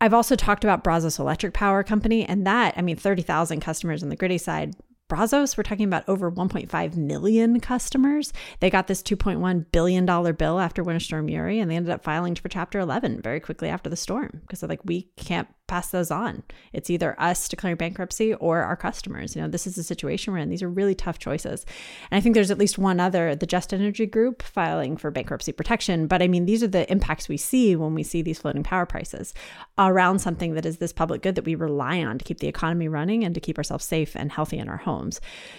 [0.00, 4.08] I've also talked about Brazos Electric Power Company, and that, I mean, 30,000 customers on
[4.08, 4.74] the Griddy side,
[5.10, 8.32] Brazos, we're talking about over 1.5 million customers.
[8.60, 12.36] They got this $2.1 billion bill after Winter Storm Uri, and they ended up filing
[12.36, 16.10] for Chapter 11 very quickly after the storm because they're like, we can't pass those
[16.10, 16.42] on.
[16.72, 19.36] It's either us declaring bankruptcy or our customers.
[19.36, 20.50] You know, this is the situation we're in.
[20.50, 21.64] These are really tough choices.
[22.10, 25.52] And I think there's at least one other, the Just Energy Group, filing for bankruptcy
[25.52, 26.08] protection.
[26.08, 28.84] But I mean, these are the impacts we see when we see these floating power
[28.84, 29.32] prices
[29.78, 32.88] around something that is this public good that we rely on to keep the economy
[32.88, 34.99] running and to keep ourselves safe and healthy in our homes.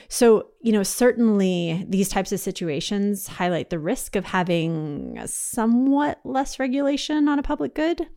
[0.07, 6.59] So, you know, certainly these types of situations highlight the risk of having somewhat less
[6.59, 8.07] regulation on a public good.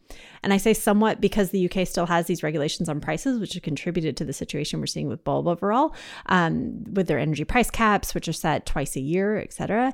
[0.43, 3.63] And I say somewhat because the UK still has these regulations on prices, which have
[3.63, 5.95] contributed to the situation we're seeing with Bulb overall,
[6.27, 9.93] um, with their energy price caps, which are set twice a year, et cetera.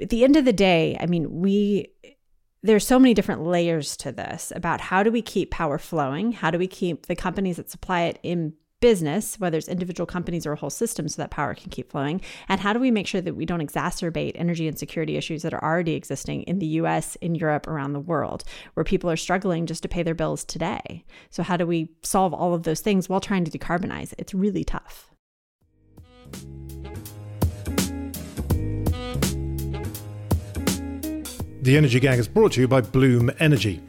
[0.00, 1.92] At the end of the day, I mean, we
[2.64, 6.32] there's so many different layers to this about how do we keep power flowing?
[6.32, 10.44] How do we keep the companies that supply it in business, whether it's individual companies
[10.44, 12.20] or a whole system, so that power can keep flowing?
[12.50, 15.64] And how do we make sure that we don't exacerbate energy insecurity issues that are
[15.64, 18.44] already existing in the US, in Europe, around the world,
[18.74, 21.02] where people are struggling just to pay their bills today?
[21.30, 24.12] So, how do we solve all of those things while trying to decarbonize?
[24.18, 25.10] It's really tough.
[31.62, 33.80] The Energy Gang is brought to you by Bloom Energy.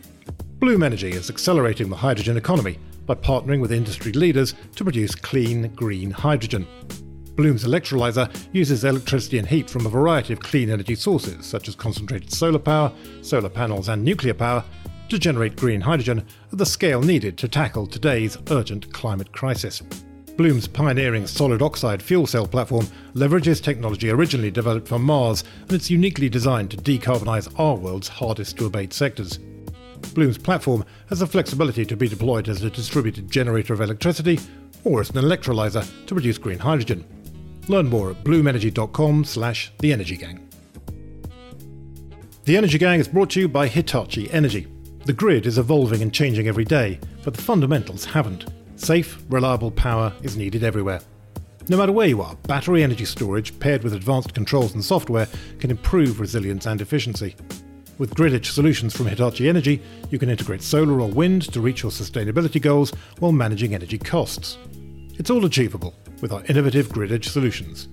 [0.59, 5.67] Bloom Energy is accelerating the hydrogen economy by partnering with industry leaders to produce clean,
[5.75, 6.65] green hydrogen.
[7.35, 11.75] Bloom's electrolyzer uses electricity and heat from a variety of clean energy sources, such as
[11.75, 12.89] concentrated solar power,
[13.21, 14.63] solar panels, and nuclear power,
[15.09, 19.81] to generate green hydrogen at the scale needed to tackle today's urgent climate crisis.
[20.37, 25.91] Bloom's pioneering solid oxide fuel cell platform leverages technology originally developed for Mars, and it's
[25.91, 29.37] uniquely designed to decarbonize our world's hardest to abate sectors.
[30.13, 34.39] Bloom's platform has the flexibility to be deployed as a distributed generator of electricity
[34.83, 37.03] or as an electrolyzer to produce green hydrogen.
[37.67, 40.47] Learn more at bloomenergy.com slash the Energy Gang.
[42.45, 44.67] The Energy Gang is brought to you by Hitachi Energy.
[45.05, 48.45] The grid is evolving and changing every day, but the fundamentals haven't.
[48.75, 51.01] Safe, reliable power is needed everywhere.
[51.67, 55.71] No matter where you are, battery energy storage paired with advanced controls and software can
[55.71, 57.35] improve resilience and efficiency.
[57.97, 61.83] With grid edge solutions from Hitachi Energy, you can integrate solar or wind to reach
[61.83, 64.57] your sustainability goals while managing energy costs.
[65.17, 67.87] It's all achievable with our innovative grid edge solutions.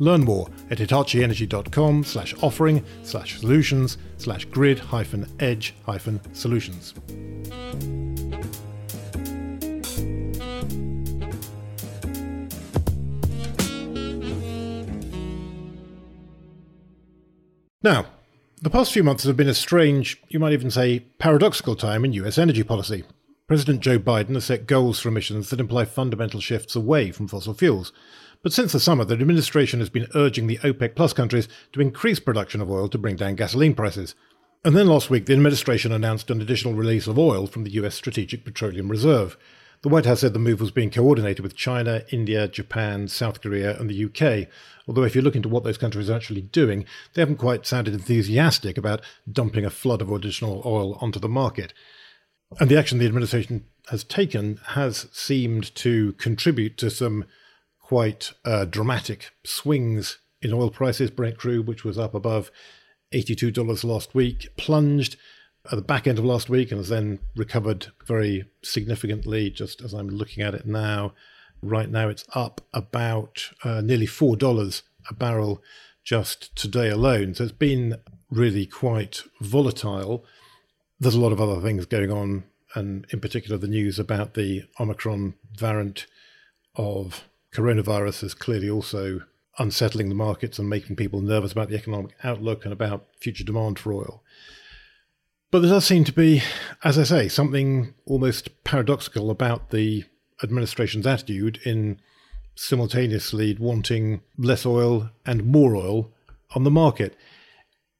[0.00, 6.94] Learn more at hitachienergy.com slash offering slash solutions slash grid hyphen edge hyphen solutions.
[17.82, 18.06] Now,
[18.62, 22.12] the past few months have been a strange, you might even say paradoxical time in
[22.14, 23.04] US energy policy.
[23.46, 27.54] President Joe Biden has set goals for emissions that imply fundamental shifts away from fossil
[27.54, 27.92] fuels.
[28.42, 32.18] But since the summer, the administration has been urging the OPEC Plus countries to increase
[32.18, 34.14] production of oil to bring down gasoline prices.
[34.64, 37.94] And then last week, the administration announced an additional release of oil from the US
[37.94, 39.36] Strategic Petroleum Reserve.
[39.82, 43.78] The White House said the move was being coordinated with China, India, Japan, South Korea,
[43.78, 44.48] and the UK.
[44.88, 46.84] Although, if you look into what those countries are actually doing,
[47.14, 51.72] they haven't quite sounded enthusiastic about dumping a flood of additional oil onto the market.
[52.58, 57.24] And the action the administration has taken has seemed to contribute to some
[57.80, 61.10] quite uh, dramatic swings in oil prices.
[61.10, 62.50] Brent crude, which was up above
[63.12, 65.16] $82 last week, plunged
[65.70, 69.92] at the back end of last week and has then recovered very significantly just as
[69.92, 71.12] I'm looking at it now.
[71.62, 75.62] Right now, it's up about uh, nearly $4 a barrel
[76.04, 77.34] just today alone.
[77.34, 77.96] So it's been
[78.30, 80.24] really quite volatile.
[81.00, 84.64] There's a lot of other things going on, and in particular, the news about the
[84.78, 86.06] Omicron variant
[86.76, 89.20] of coronavirus is clearly also
[89.58, 93.78] unsettling the markets and making people nervous about the economic outlook and about future demand
[93.78, 94.22] for oil.
[95.50, 96.42] But there does seem to be,
[96.82, 100.04] as I say, something almost paradoxical about the
[100.42, 102.00] administration's attitude in
[102.56, 106.12] simultaneously wanting less oil and more oil
[106.54, 107.16] on the market.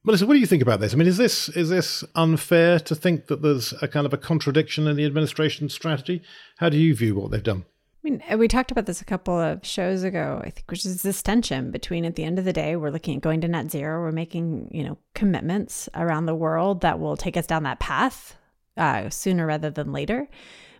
[0.03, 0.93] Melissa, what do you think about this?
[0.93, 4.17] I mean, is this is this unfair to think that there's a kind of a
[4.17, 6.21] contradiction in the administration's strategy?
[6.57, 7.65] How do you view what they've done?
[8.09, 11.21] Mean, we talked about this a couple of shows ago, I think, which is this
[11.21, 13.99] tension between at the end of the day, we're looking at going to net zero,
[13.99, 18.37] we're making, you know, commitments around the world that will take us down that path
[18.77, 20.29] uh, sooner rather than later.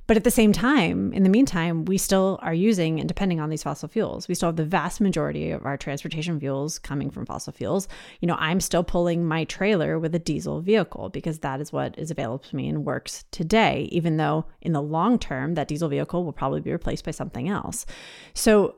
[0.07, 3.49] But at the same time, in the meantime, we still are using and depending on
[3.49, 4.29] these fossil fuels.
[4.29, 7.89] We still have the vast majority of our transportation fuels coming from fossil fuels.
[8.21, 11.99] You know, I'm still pulling my trailer with a diesel vehicle because that is what
[11.99, 15.89] is available to me and works today, even though in the long term, that diesel
[15.89, 17.85] vehicle will probably be replaced by something else.
[18.33, 18.77] So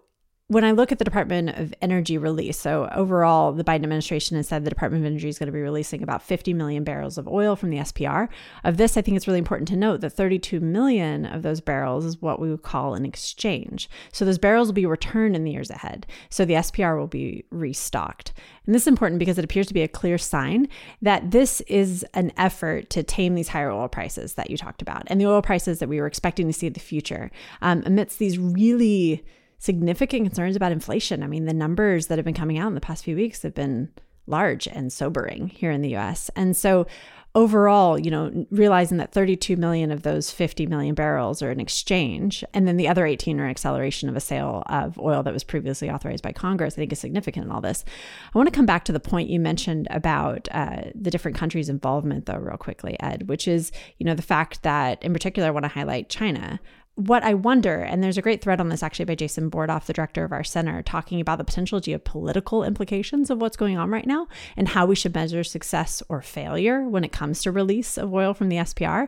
[0.50, 4.47] when I look at the Department of Energy release, so overall, the Biden administration has
[4.47, 7.28] said the Department of Energy is going to be releasing about 50 million barrels of
[7.28, 8.30] oil from the SPR.
[8.64, 12.04] Of this, I think it's really important to note that 32 million of those barrels
[12.04, 13.91] is what we would call an exchange.
[14.12, 16.08] So those barrels will be returned in the years ahead.
[16.32, 18.34] So the SPR will be restocked.
[18.66, 20.68] And this is important because it appears to be a clear sign
[21.04, 25.04] that this is an effort to tame these higher oil prices that you talked about
[25.08, 27.30] and the oil prices that we were expecting to see in the future
[27.62, 29.24] um, amidst these really
[29.60, 31.22] significant concerns about inflation.
[31.22, 33.53] I mean, the numbers that have been coming out in the past few weeks have
[33.53, 33.91] been
[34.26, 36.30] large and sobering here in the US.
[36.36, 36.88] And so
[37.36, 42.43] overall, you know, realizing that 32 million of those 50 million barrels are an exchange,
[42.53, 45.43] and then the other 18 are an acceleration of a sale of oil that was
[45.43, 47.86] previously authorized by Congress, I think is significant in all this.
[48.34, 51.70] I want to come back to the point you mentioned about uh, the different countries'
[51.70, 55.51] involvement, though, real quickly, Ed, which is, you know, the fact that, in particular, I
[55.51, 56.60] want to highlight China
[57.00, 59.93] what I wonder, and there's a great thread on this actually by Jason Bordoff, the
[59.93, 64.06] director of our center, talking about the potential geopolitical implications of what's going on right
[64.06, 64.28] now
[64.58, 68.34] and how we should measure success or failure when it comes to release of oil
[68.34, 69.08] from the SPR.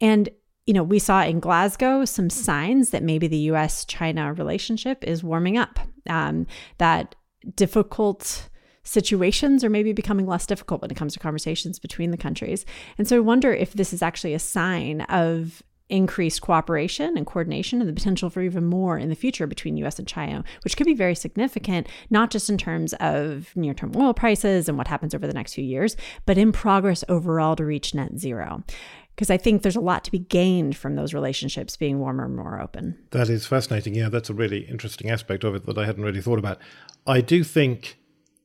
[0.00, 0.28] And
[0.66, 5.24] you know, we saw in Glasgow some signs that maybe the US China relationship is
[5.24, 6.46] warming up, um,
[6.78, 7.16] that
[7.56, 8.48] difficult
[8.84, 12.64] situations are maybe becoming less difficult when it comes to conversations between the countries.
[12.98, 17.80] And so I wonder if this is actually a sign of increased cooperation and coordination
[17.80, 20.86] and the potential for even more in the future between US and China, which could
[20.86, 25.14] be very significant, not just in terms of near term oil prices and what happens
[25.14, 28.62] over the next few years, but in progress overall to reach net zero.
[29.14, 32.34] Because I think there's a lot to be gained from those relationships being warmer and
[32.34, 32.98] more open.
[33.10, 33.94] That is fascinating.
[33.94, 36.58] Yeah, that's a really interesting aspect of it that I hadn't really thought about.
[37.06, 37.98] I do think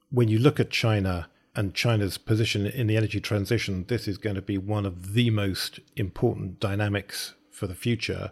[0.10, 4.36] when you look at China, and China's position in the energy transition, this is going
[4.36, 8.32] to be one of the most important dynamics for the future,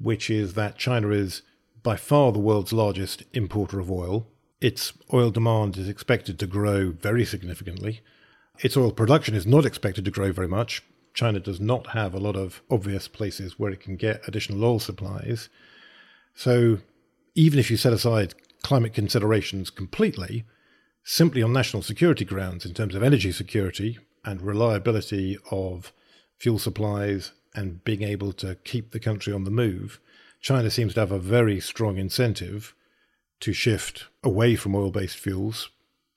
[0.00, 1.42] which is that China is
[1.82, 4.28] by far the world's largest importer of oil.
[4.60, 8.00] Its oil demand is expected to grow very significantly.
[8.60, 10.84] Its oil production is not expected to grow very much.
[11.14, 14.78] China does not have a lot of obvious places where it can get additional oil
[14.78, 15.48] supplies.
[16.32, 16.78] So,
[17.34, 20.44] even if you set aside climate considerations completely,
[21.04, 25.92] simply on national security grounds in terms of energy security and reliability of
[26.38, 30.00] fuel supplies and being able to keep the country on the move,
[30.40, 32.74] China seems to have a very strong incentive
[33.40, 35.70] to shift away from oil based fuels,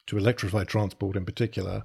[0.08, 1.84] to electrify transport in particular,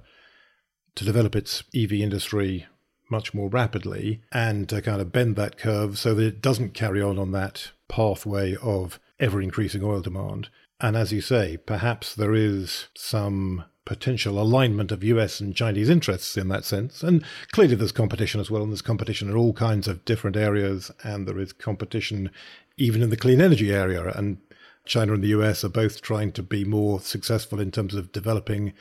[0.95, 2.67] to develop its EV industry
[3.09, 7.01] much more rapidly, and to kind of bend that curve so that it doesn't carry
[7.01, 10.49] on on that pathway of ever increasing oil demand.
[10.81, 16.37] And as you say, perhaps there is some potential alignment of US and Chinese interests
[16.37, 17.03] in that sense.
[17.03, 20.91] And clearly there's competition as well, and there's competition in all kinds of different areas,
[21.03, 22.31] and there is competition
[22.77, 24.11] even in the clean energy area.
[24.15, 24.37] And
[24.85, 28.73] China and the US are both trying to be more successful in terms of developing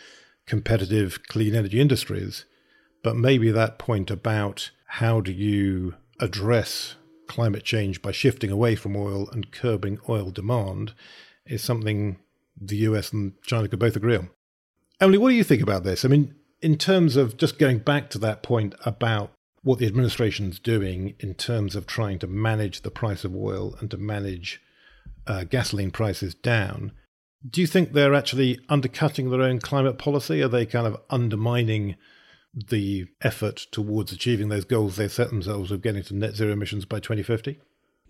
[0.46, 2.46] competitive clean energy industries.
[3.02, 6.96] But maybe that point about how do you address
[7.26, 10.94] climate change by shifting away from oil and curbing oil demand
[11.50, 12.18] is something
[12.60, 14.30] the US and China could both agree on.
[15.00, 16.04] Emily, what do you think about this?
[16.04, 19.32] I mean, in terms of just going back to that point about
[19.62, 23.90] what the administration's doing in terms of trying to manage the price of oil and
[23.90, 24.60] to manage
[25.26, 26.92] uh, gasoline prices down,
[27.48, 30.42] do you think they're actually undercutting their own climate policy?
[30.42, 31.96] Are they kind of undermining
[32.52, 36.84] the effort towards achieving those goals they set themselves of getting to net zero emissions
[36.84, 37.58] by 2050?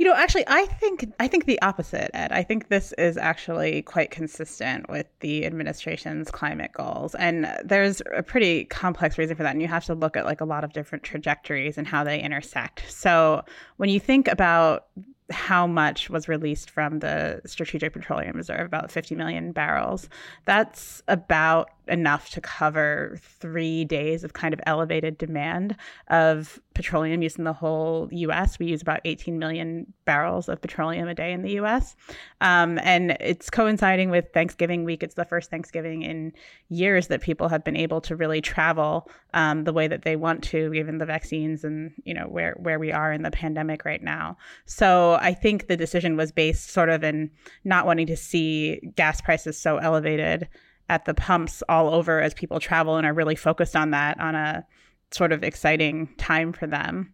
[0.00, 2.32] You know, actually, I think I think the opposite, Ed.
[2.32, 8.22] I think this is actually quite consistent with the administration's climate goals, and there's a
[8.22, 9.52] pretty complex reason for that.
[9.52, 12.18] And you have to look at like a lot of different trajectories and how they
[12.18, 12.90] intersect.
[12.90, 13.44] So
[13.76, 14.86] when you think about
[15.30, 20.08] how much was released from the Strategic Petroleum Reserve, about 50 million barrels.
[20.44, 25.76] That's about enough to cover three days of kind of elevated demand
[26.08, 28.58] of petroleum use in the whole US.
[28.58, 31.96] We use about 18 million barrels of petroleum a day in the US.
[32.40, 35.02] Um, and it's coinciding with Thanksgiving week.
[35.02, 36.32] It's the first Thanksgiving in
[36.68, 40.42] years that people have been able to really travel um, the way that they want
[40.44, 44.02] to, given the vaccines and, you know, where, where we are in the pandemic right
[44.02, 44.36] now.
[44.64, 47.30] So I think the decision was based sort of in
[47.64, 50.48] not wanting to see gas prices so elevated
[50.90, 54.34] at the pumps all over as people travel and are really focused on that on
[54.34, 54.66] a
[55.12, 57.12] sort of exciting time for them.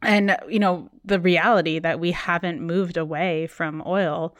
[0.00, 4.34] And, you know, the reality that we haven't moved away from oil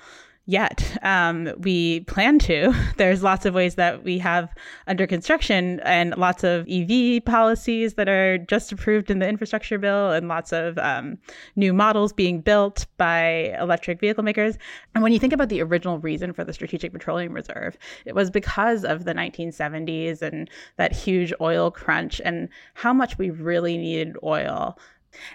[0.47, 0.99] yet.
[1.03, 2.75] Um, we plan to.
[2.97, 4.53] There's lots of ways that we have
[4.87, 10.11] under construction and lots of EV policies that are just approved in the infrastructure bill
[10.11, 11.19] and lots of um,
[11.55, 14.59] new models being built by electric vehicle makers.
[14.95, 18.31] And when you think about the original reason for the Strategic Petroleum Reserve, it was
[18.31, 24.17] because of the 1970s and that huge oil crunch and how much we really needed
[24.25, 24.77] oil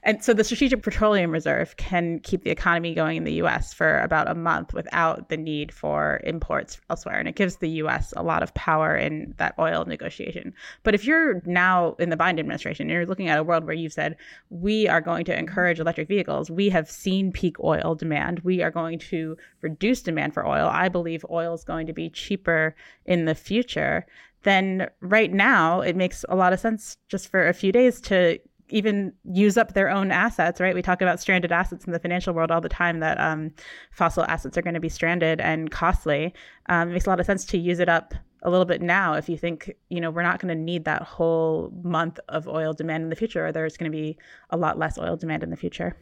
[0.03, 3.99] and so the Strategic Petroleum Reserve can keep the economy going in the US for
[3.99, 7.19] about a month without the need for imports elsewhere.
[7.19, 10.53] And it gives the US a lot of power in that oil negotiation.
[10.83, 13.75] But if you're now in the Biden administration, and you're looking at a world where
[13.75, 14.17] you've said,
[14.49, 18.71] we are going to encourage electric vehicles, we have seen peak oil demand, we are
[18.71, 20.67] going to reduce demand for oil.
[20.67, 22.75] I believe oil is going to be cheaper
[23.05, 24.05] in the future
[24.43, 28.39] then right now it makes a lot of sense just for a few days to
[28.69, 30.75] even use up their own assets, right?
[30.75, 33.51] We talk about stranded assets in the financial world all the time that um,
[33.91, 36.33] fossil assets are going to be stranded and costly.
[36.67, 38.13] Um, it makes a lot of sense to use it up
[38.43, 41.01] a little bit now if you think, you know, we're not going to need that
[41.01, 44.17] whole month of oil demand in the future, or there's going to be
[44.51, 45.97] a lot less oil demand in the future.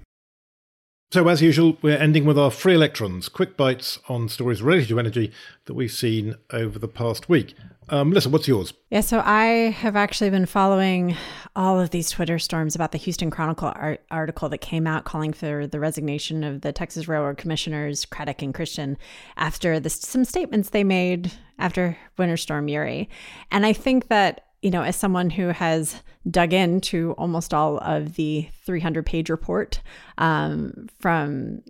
[1.11, 4.99] So, as usual, we're ending with our free electrons, quick bites on stories related to
[4.99, 5.31] energy
[5.65, 7.53] that we've seen over the past week.
[7.89, 8.73] Um, Melissa, what's yours?
[8.89, 11.15] Yeah, so I have actually been following
[11.55, 15.31] all of these Twitter storms about the Houston Chronicle art- article that came out calling
[15.31, 18.97] for the resignation of the Texas Railroad Commissioners Craddick and Christian
[19.37, 23.07] after the, some statements they made after Winter Storm Uri.
[23.51, 28.15] And I think that you know, as someone who has dug into almost all of
[28.15, 29.79] the 300 page report
[30.17, 31.61] um, from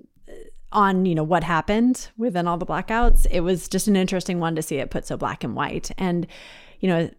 [0.72, 4.56] on you know what happened within all the blackouts it was just an interesting one
[4.56, 5.92] to see it put so black and white.
[5.98, 6.26] And
[6.80, 7.10] you know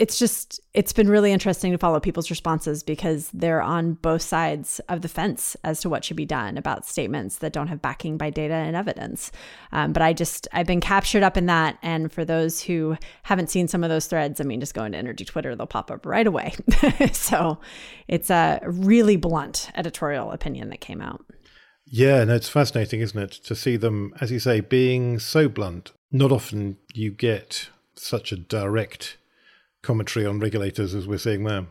[0.00, 4.80] it's just it's been really interesting to follow people's responses because they're on both sides
[4.88, 8.16] of the fence as to what should be done about statements that don't have backing
[8.16, 9.30] by data and evidence.
[9.72, 11.76] Um, but i just i've been captured up in that.
[11.82, 14.96] And for those who haven't seen some of those threads i mean just go into
[14.96, 16.54] energy twitter they'll pop up right away.
[17.12, 17.58] So
[18.08, 21.24] it's a really blunt editorial opinion that came out.
[21.84, 25.92] Yeah no it's fascinating isn't it to see them as you say being so blunt.
[26.10, 29.18] Not often you get such a direct
[29.82, 31.66] commentary on regulators as we're seeing there.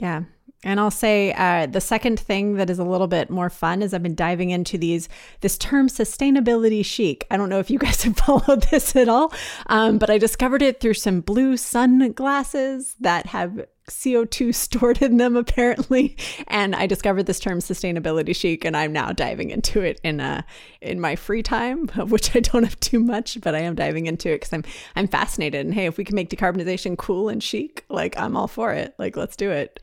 [0.00, 0.24] Yeah.
[0.64, 3.92] And I'll say uh, the second thing that is a little bit more fun is
[3.92, 5.08] I've been diving into these
[5.40, 7.26] this term sustainability chic.
[7.30, 9.32] I don't know if you guys have followed this at all,
[9.66, 15.36] um, but I discovered it through some blue sunglasses that have CO2 stored in them
[15.36, 16.16] apparently
[16.48, 20.42] and I discovered this term sustainability chic and I'm now diving into it in uh
[20.80, 24.06] in my free time of which I don't have too much but I am diving
[24.06, 24.64] into it cuz I'm
[24.96, 28.48] I'm fascinated and hey if we can make decarbonization cool and chic like I'm all
[28.48, 29.80] for it like let's do it.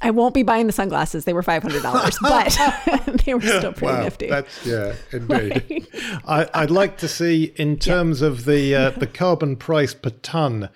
[0.00, 1.24] I won't be buying the sunglasses.
[1.24, 2.56] They were five hundred dollars, but
[3.24, 4.28] they were still pretty wow, nifty.
[4.28, 5.86] That's yeah, indeed.
[6.28, 6.50] Right.
[6.54, 8.28] I, would like to see in terms yeah.
[8.28, 10.68] of the uh, the carbon price per ton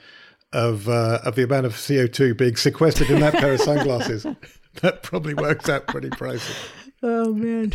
[0.53, 4.27] of uh, of the amount of CO two being sequestered in that pair of sunglasses.
[4.83, 6.55] that probably works out pretty pricey.
[7.03, 7.73] Oh man.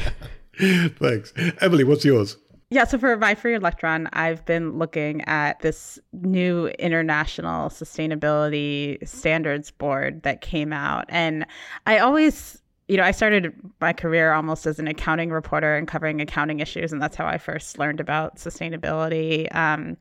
[0.58, 1.84] Thanks, Emily.
[1.84, 2.38] What's yours?
[2.70, 9.72] Yeah, so for my free electron, I've been looking at this new international sustainability standards
[9.72, 11.06] board that came out.
[11.08, 11.46] And
[11.86, 16.20] I always, you know, I started my career almost as an accounting reporter and covering
[16.20, 16.92] accounting issues.
[16.92, 19.54] And that's how I first learned about sustainability.
[19.56, 19.96] Um,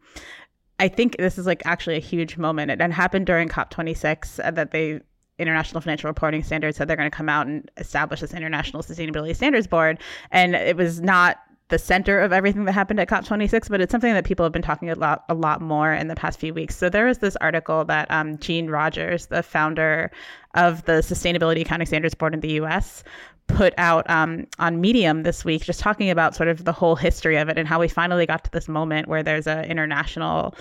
[0.78, 2.70] I think this is like actually a huge moment.
[2.70, 5.00] It, happened during COP26 uh, that they
[5.38, 9.36] International Financial Reporting Standards said they're going to come out and establish this International Sustainability
[9.36, 9.98] Standards Board.
[10.30, 11.38] And it was not
[11.68, 14.62] the center of everything that happened at COP26, but it's something that people have been
[14.62, 16.76] talking a lot, a lot more in the past few weeks.
[16.76, 20.12] So there is this article that um, Jean Rogers, the founder
[20.54, 23.02] of the Sustainability Accounting Standards Board in the U.S.,
[23.48, 27.36] put out um, on Medium this week, just talking about sort of the whole history
[27.36, 30.54] of it and how we finally got to this moment where there's an international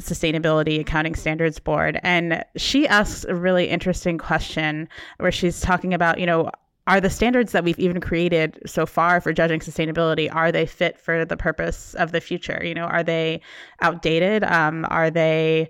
[0.00, 4.88] sustainability accounting standards board and she asks a really interesting question
[5.18, 6.48] where she's talking about you know
[6.88, 10.98] are the standards that we've even created so far for judging sustainability are they fit
[10.98, 12.60] for the purpose of the future?
[12.64, 13.42] You know are they
[13.80, 14.42] outdated?
[14.42, 15.68] Um, are they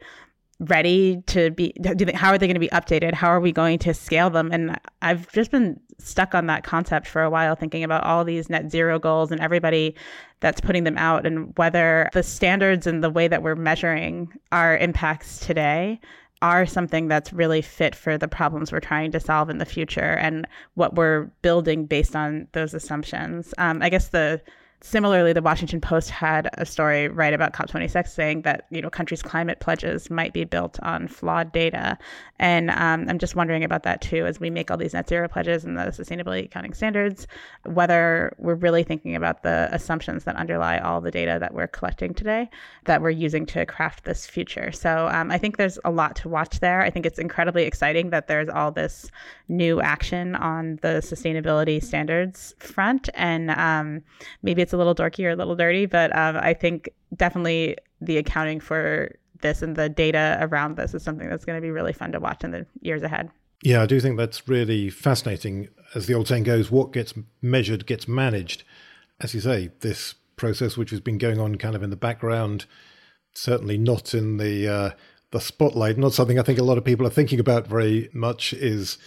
[0.61, 3.14] ready to be they, how are they going to be updated?
[3.14, 4.51] How are we going to scale them?
[4.53, 8.49] And i've just been stuck on that concept for a while thinking about all these
[8.49, 9.97] net zero goals and everybody
[10.41, 14.79] that's putting them out and whether the standards and the way that we're measuring our
[14.79, 16.01] impacts today
[16.43, 20.16] are something that's really fit for the problems we're trying to solve in the future
[20.16, 23.53] and what we're building based on those assumptions.
[23.59, 24.41] Um, I guess the
[24.81, 29.22] Similarly, the Washington Post had a story right about COP26 saying that you know countries'
[29.22, 31.99] climate pledges might be built on flawed data,
[32.39, 35.29] and um, I'm just wondering about that too as we make all these net zero
[35.29, 37.26] pledges and the sustainability accounting standards,
[37.64, 42.14] whether we're really thinking about the assumptions that underlie all the data that we're collecting
[42.14, 42.49] today
[42.85, 44.72] that we're using to craft this future.
[44.72, 46.81] So um, I think there's a lot to watch there.
[46.81, 49.11] I think it's incredibly exciting that there's all this
[49.49, 54.03] new action on the sustainability standards front, and um,
[54.43, 58.19] maybe it's a little dorky or a little dirty, but um, I think definitely the
[58.19, 61.95] accounting for this and the data around this is something that's going to be really
[61.95, 63.31] fun to watch in the years ahead.
[63.62, 65.69] Yeah, I do think that's really fascinating.
[65.95, 68.62] As the old saying goes, what gets measured gets managed.
[69.21, 72.66] As you say, this process, which has been going on kind of in the background,
[73.33, 74.91] certainly not in the uh,
[75.31, 78.53] the spotlight, not something I think a lot of people are thinking about very much,
[78.53, 78.99] is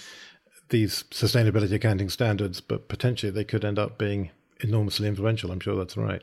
[0.70, 4.32] these sustainability accounting standards, but potentially they could end up being
[4.62, 5.52] enormously influential.
[5.52, 6.22] I'm sure that's right.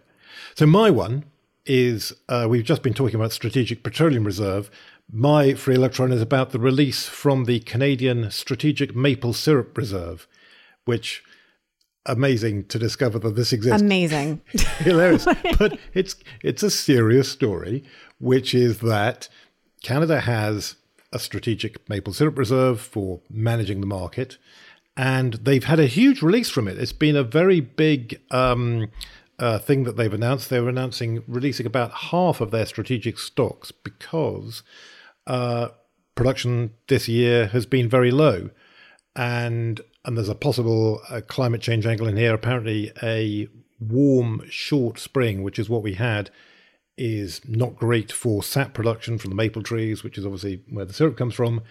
[0.54, 1.24] So my one
[1.66, 4.70] is uh, we've just been talking about Strategic Petroleum Reserve.
[5.10, 10.26] My free electron is about the release from the Canadian Strategic Maple Syrup Reserve,
[10.84, 11.22] which
[12.06, 13.82] amazing to discover that this exists.
[13.82, 14.40] Amazing,
[14.78, 15.26] hilarious.
[15.58, 17.84] but it's it's a serious story,
[18.18, 19.28] which is that
[19.82, 20.76] Canada has
[21.12, 24.36] a strategic maple syrup reserve for managing the market
[24.98, 26.76] and they've had a huge release from it.
[26.76, 28.90] It's been a very big um,
[29.38, 30.50] uh, thing that they've announced.
[30.50, 34.64] They're announcing releasing about half of their strategic stocks because
[35.28, 35.68] uh,
[36.16, 38.50] production this year has been very low,
[39.14, 42.34] and and there's a possible uh, climate change angle in here.
[42.34, 43.46] Apparently, a
[43.78, 46.30] warm, short spring, which is what we had,
[46.96, 50.92] is not great for sap production from the maple trees, which is obviously where the
[50.92, 51.62] syrup comes from.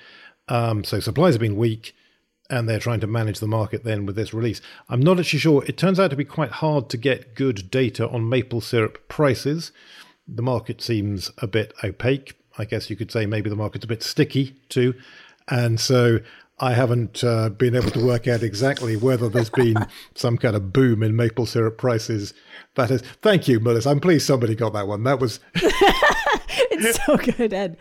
[0.47, 1.93] Um, so supplies have been weak
[2.49, 4.61] and they're trying to manage the market then with this release.
[4.89, 5.63] I'm not actually sure.
[5.65, 9.71] It turns out to be quite hard to get good data on maple syrup prices.
[10.27, 12.35] The market seems a bit opaque.
[12.57, 14.93] I guess you could say maybe the market's a bit sticky too.
[15.47, 16.19] And so
[16.59, 19.75] I haven't uh, been able to work out exactly whether there's been
[20.15, 22.33] some kind of boom in maple syrup prices.
[22.75, 23.89] That is, thank you, Melissa.
[23.89, 25.03] I'm pleased somebody got that one.
[25.03, 25.39] That was.
[25.53, 27.77] it's so good, Ed.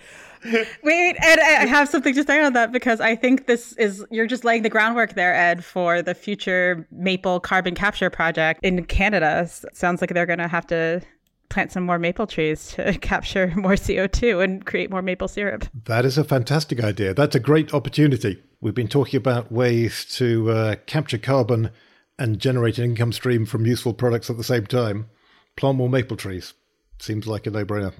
[0.83, 4.27] Wait, Ed, I have something to say on that because I think this is you're
[4.27, 9.49] just laying the groundwork there, Ed, for the future maple carbon capture project in Canada.
[9.73, 11.03] Sounds like they're going to have to
[11.49, 15.65] plant some more maple trees to capture more CO2 and create more maple syrup.
[15.85, 17.15] That is a fantastic idea.
[17.15, 18.43] That's a great opportunity.
[18.61, 21.71] We've been talking about ways to uh, capture carbon
[22.19, 25.09] and generate an income stream from useful products at the same time.
[25.57, 26.55] Plant more maple trees.
[26.99, 27.93] Seems like a no brainer.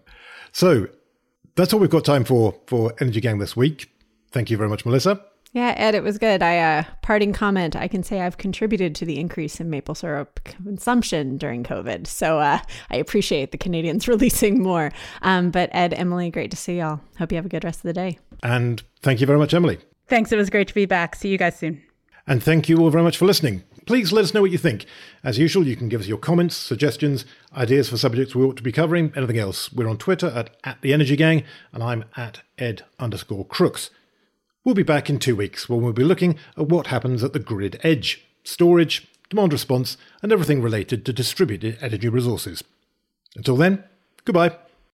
[0.53, 0.89] So,
[1.57, 3.91] that's all we've got time for for Energy Gang this week.
[4.31, 5.21] Thank you very much, Melissa.
[5.53, 6.43] Yeah, Ed, it was good.
[6.43, 7.75] I uh, parting comment.
[7.75, 12.07] I can say I've contributed to the increase in maple syrup consumption during COVID.
[12.07, 12.59] So uh,
[12.91, 14.93] I appreciate the Canadians releasing more.
[15.23, 17.01] Um, but Ed, Emily, great to see y'all.
[17.19, 18.19] Hope you have a good rest of the day.
[18.43, 19.79] And thank you very much, Emily.
[20.09, 20.31] Thanks.
[20.31, 21.17] It was great to be back.
[21.17, 21.83] See you guys soon.
[22.27, 23.63] And thank you all very much for listening.
[23.87, 24.85] Please let us know what you think.
[25.23, 27.25] As usual, you can give us your comments, suggestions,
[27.57, 29.73] ideas for subjects we ought to be covering, anything else.
[29.73, 33.91] We're on Twitter at, at the Energy Gang, and I'm at ed underscore crooks.
[34.65, 37.39] We'll be back in two weeks when we'll be looking at what happens at the
[37.39, 42.65] grid edge, storage, demand response, and everything related to distributed energy resources.
[43.37, 43.85] Until then,
[44.25, 44.57] goodbye.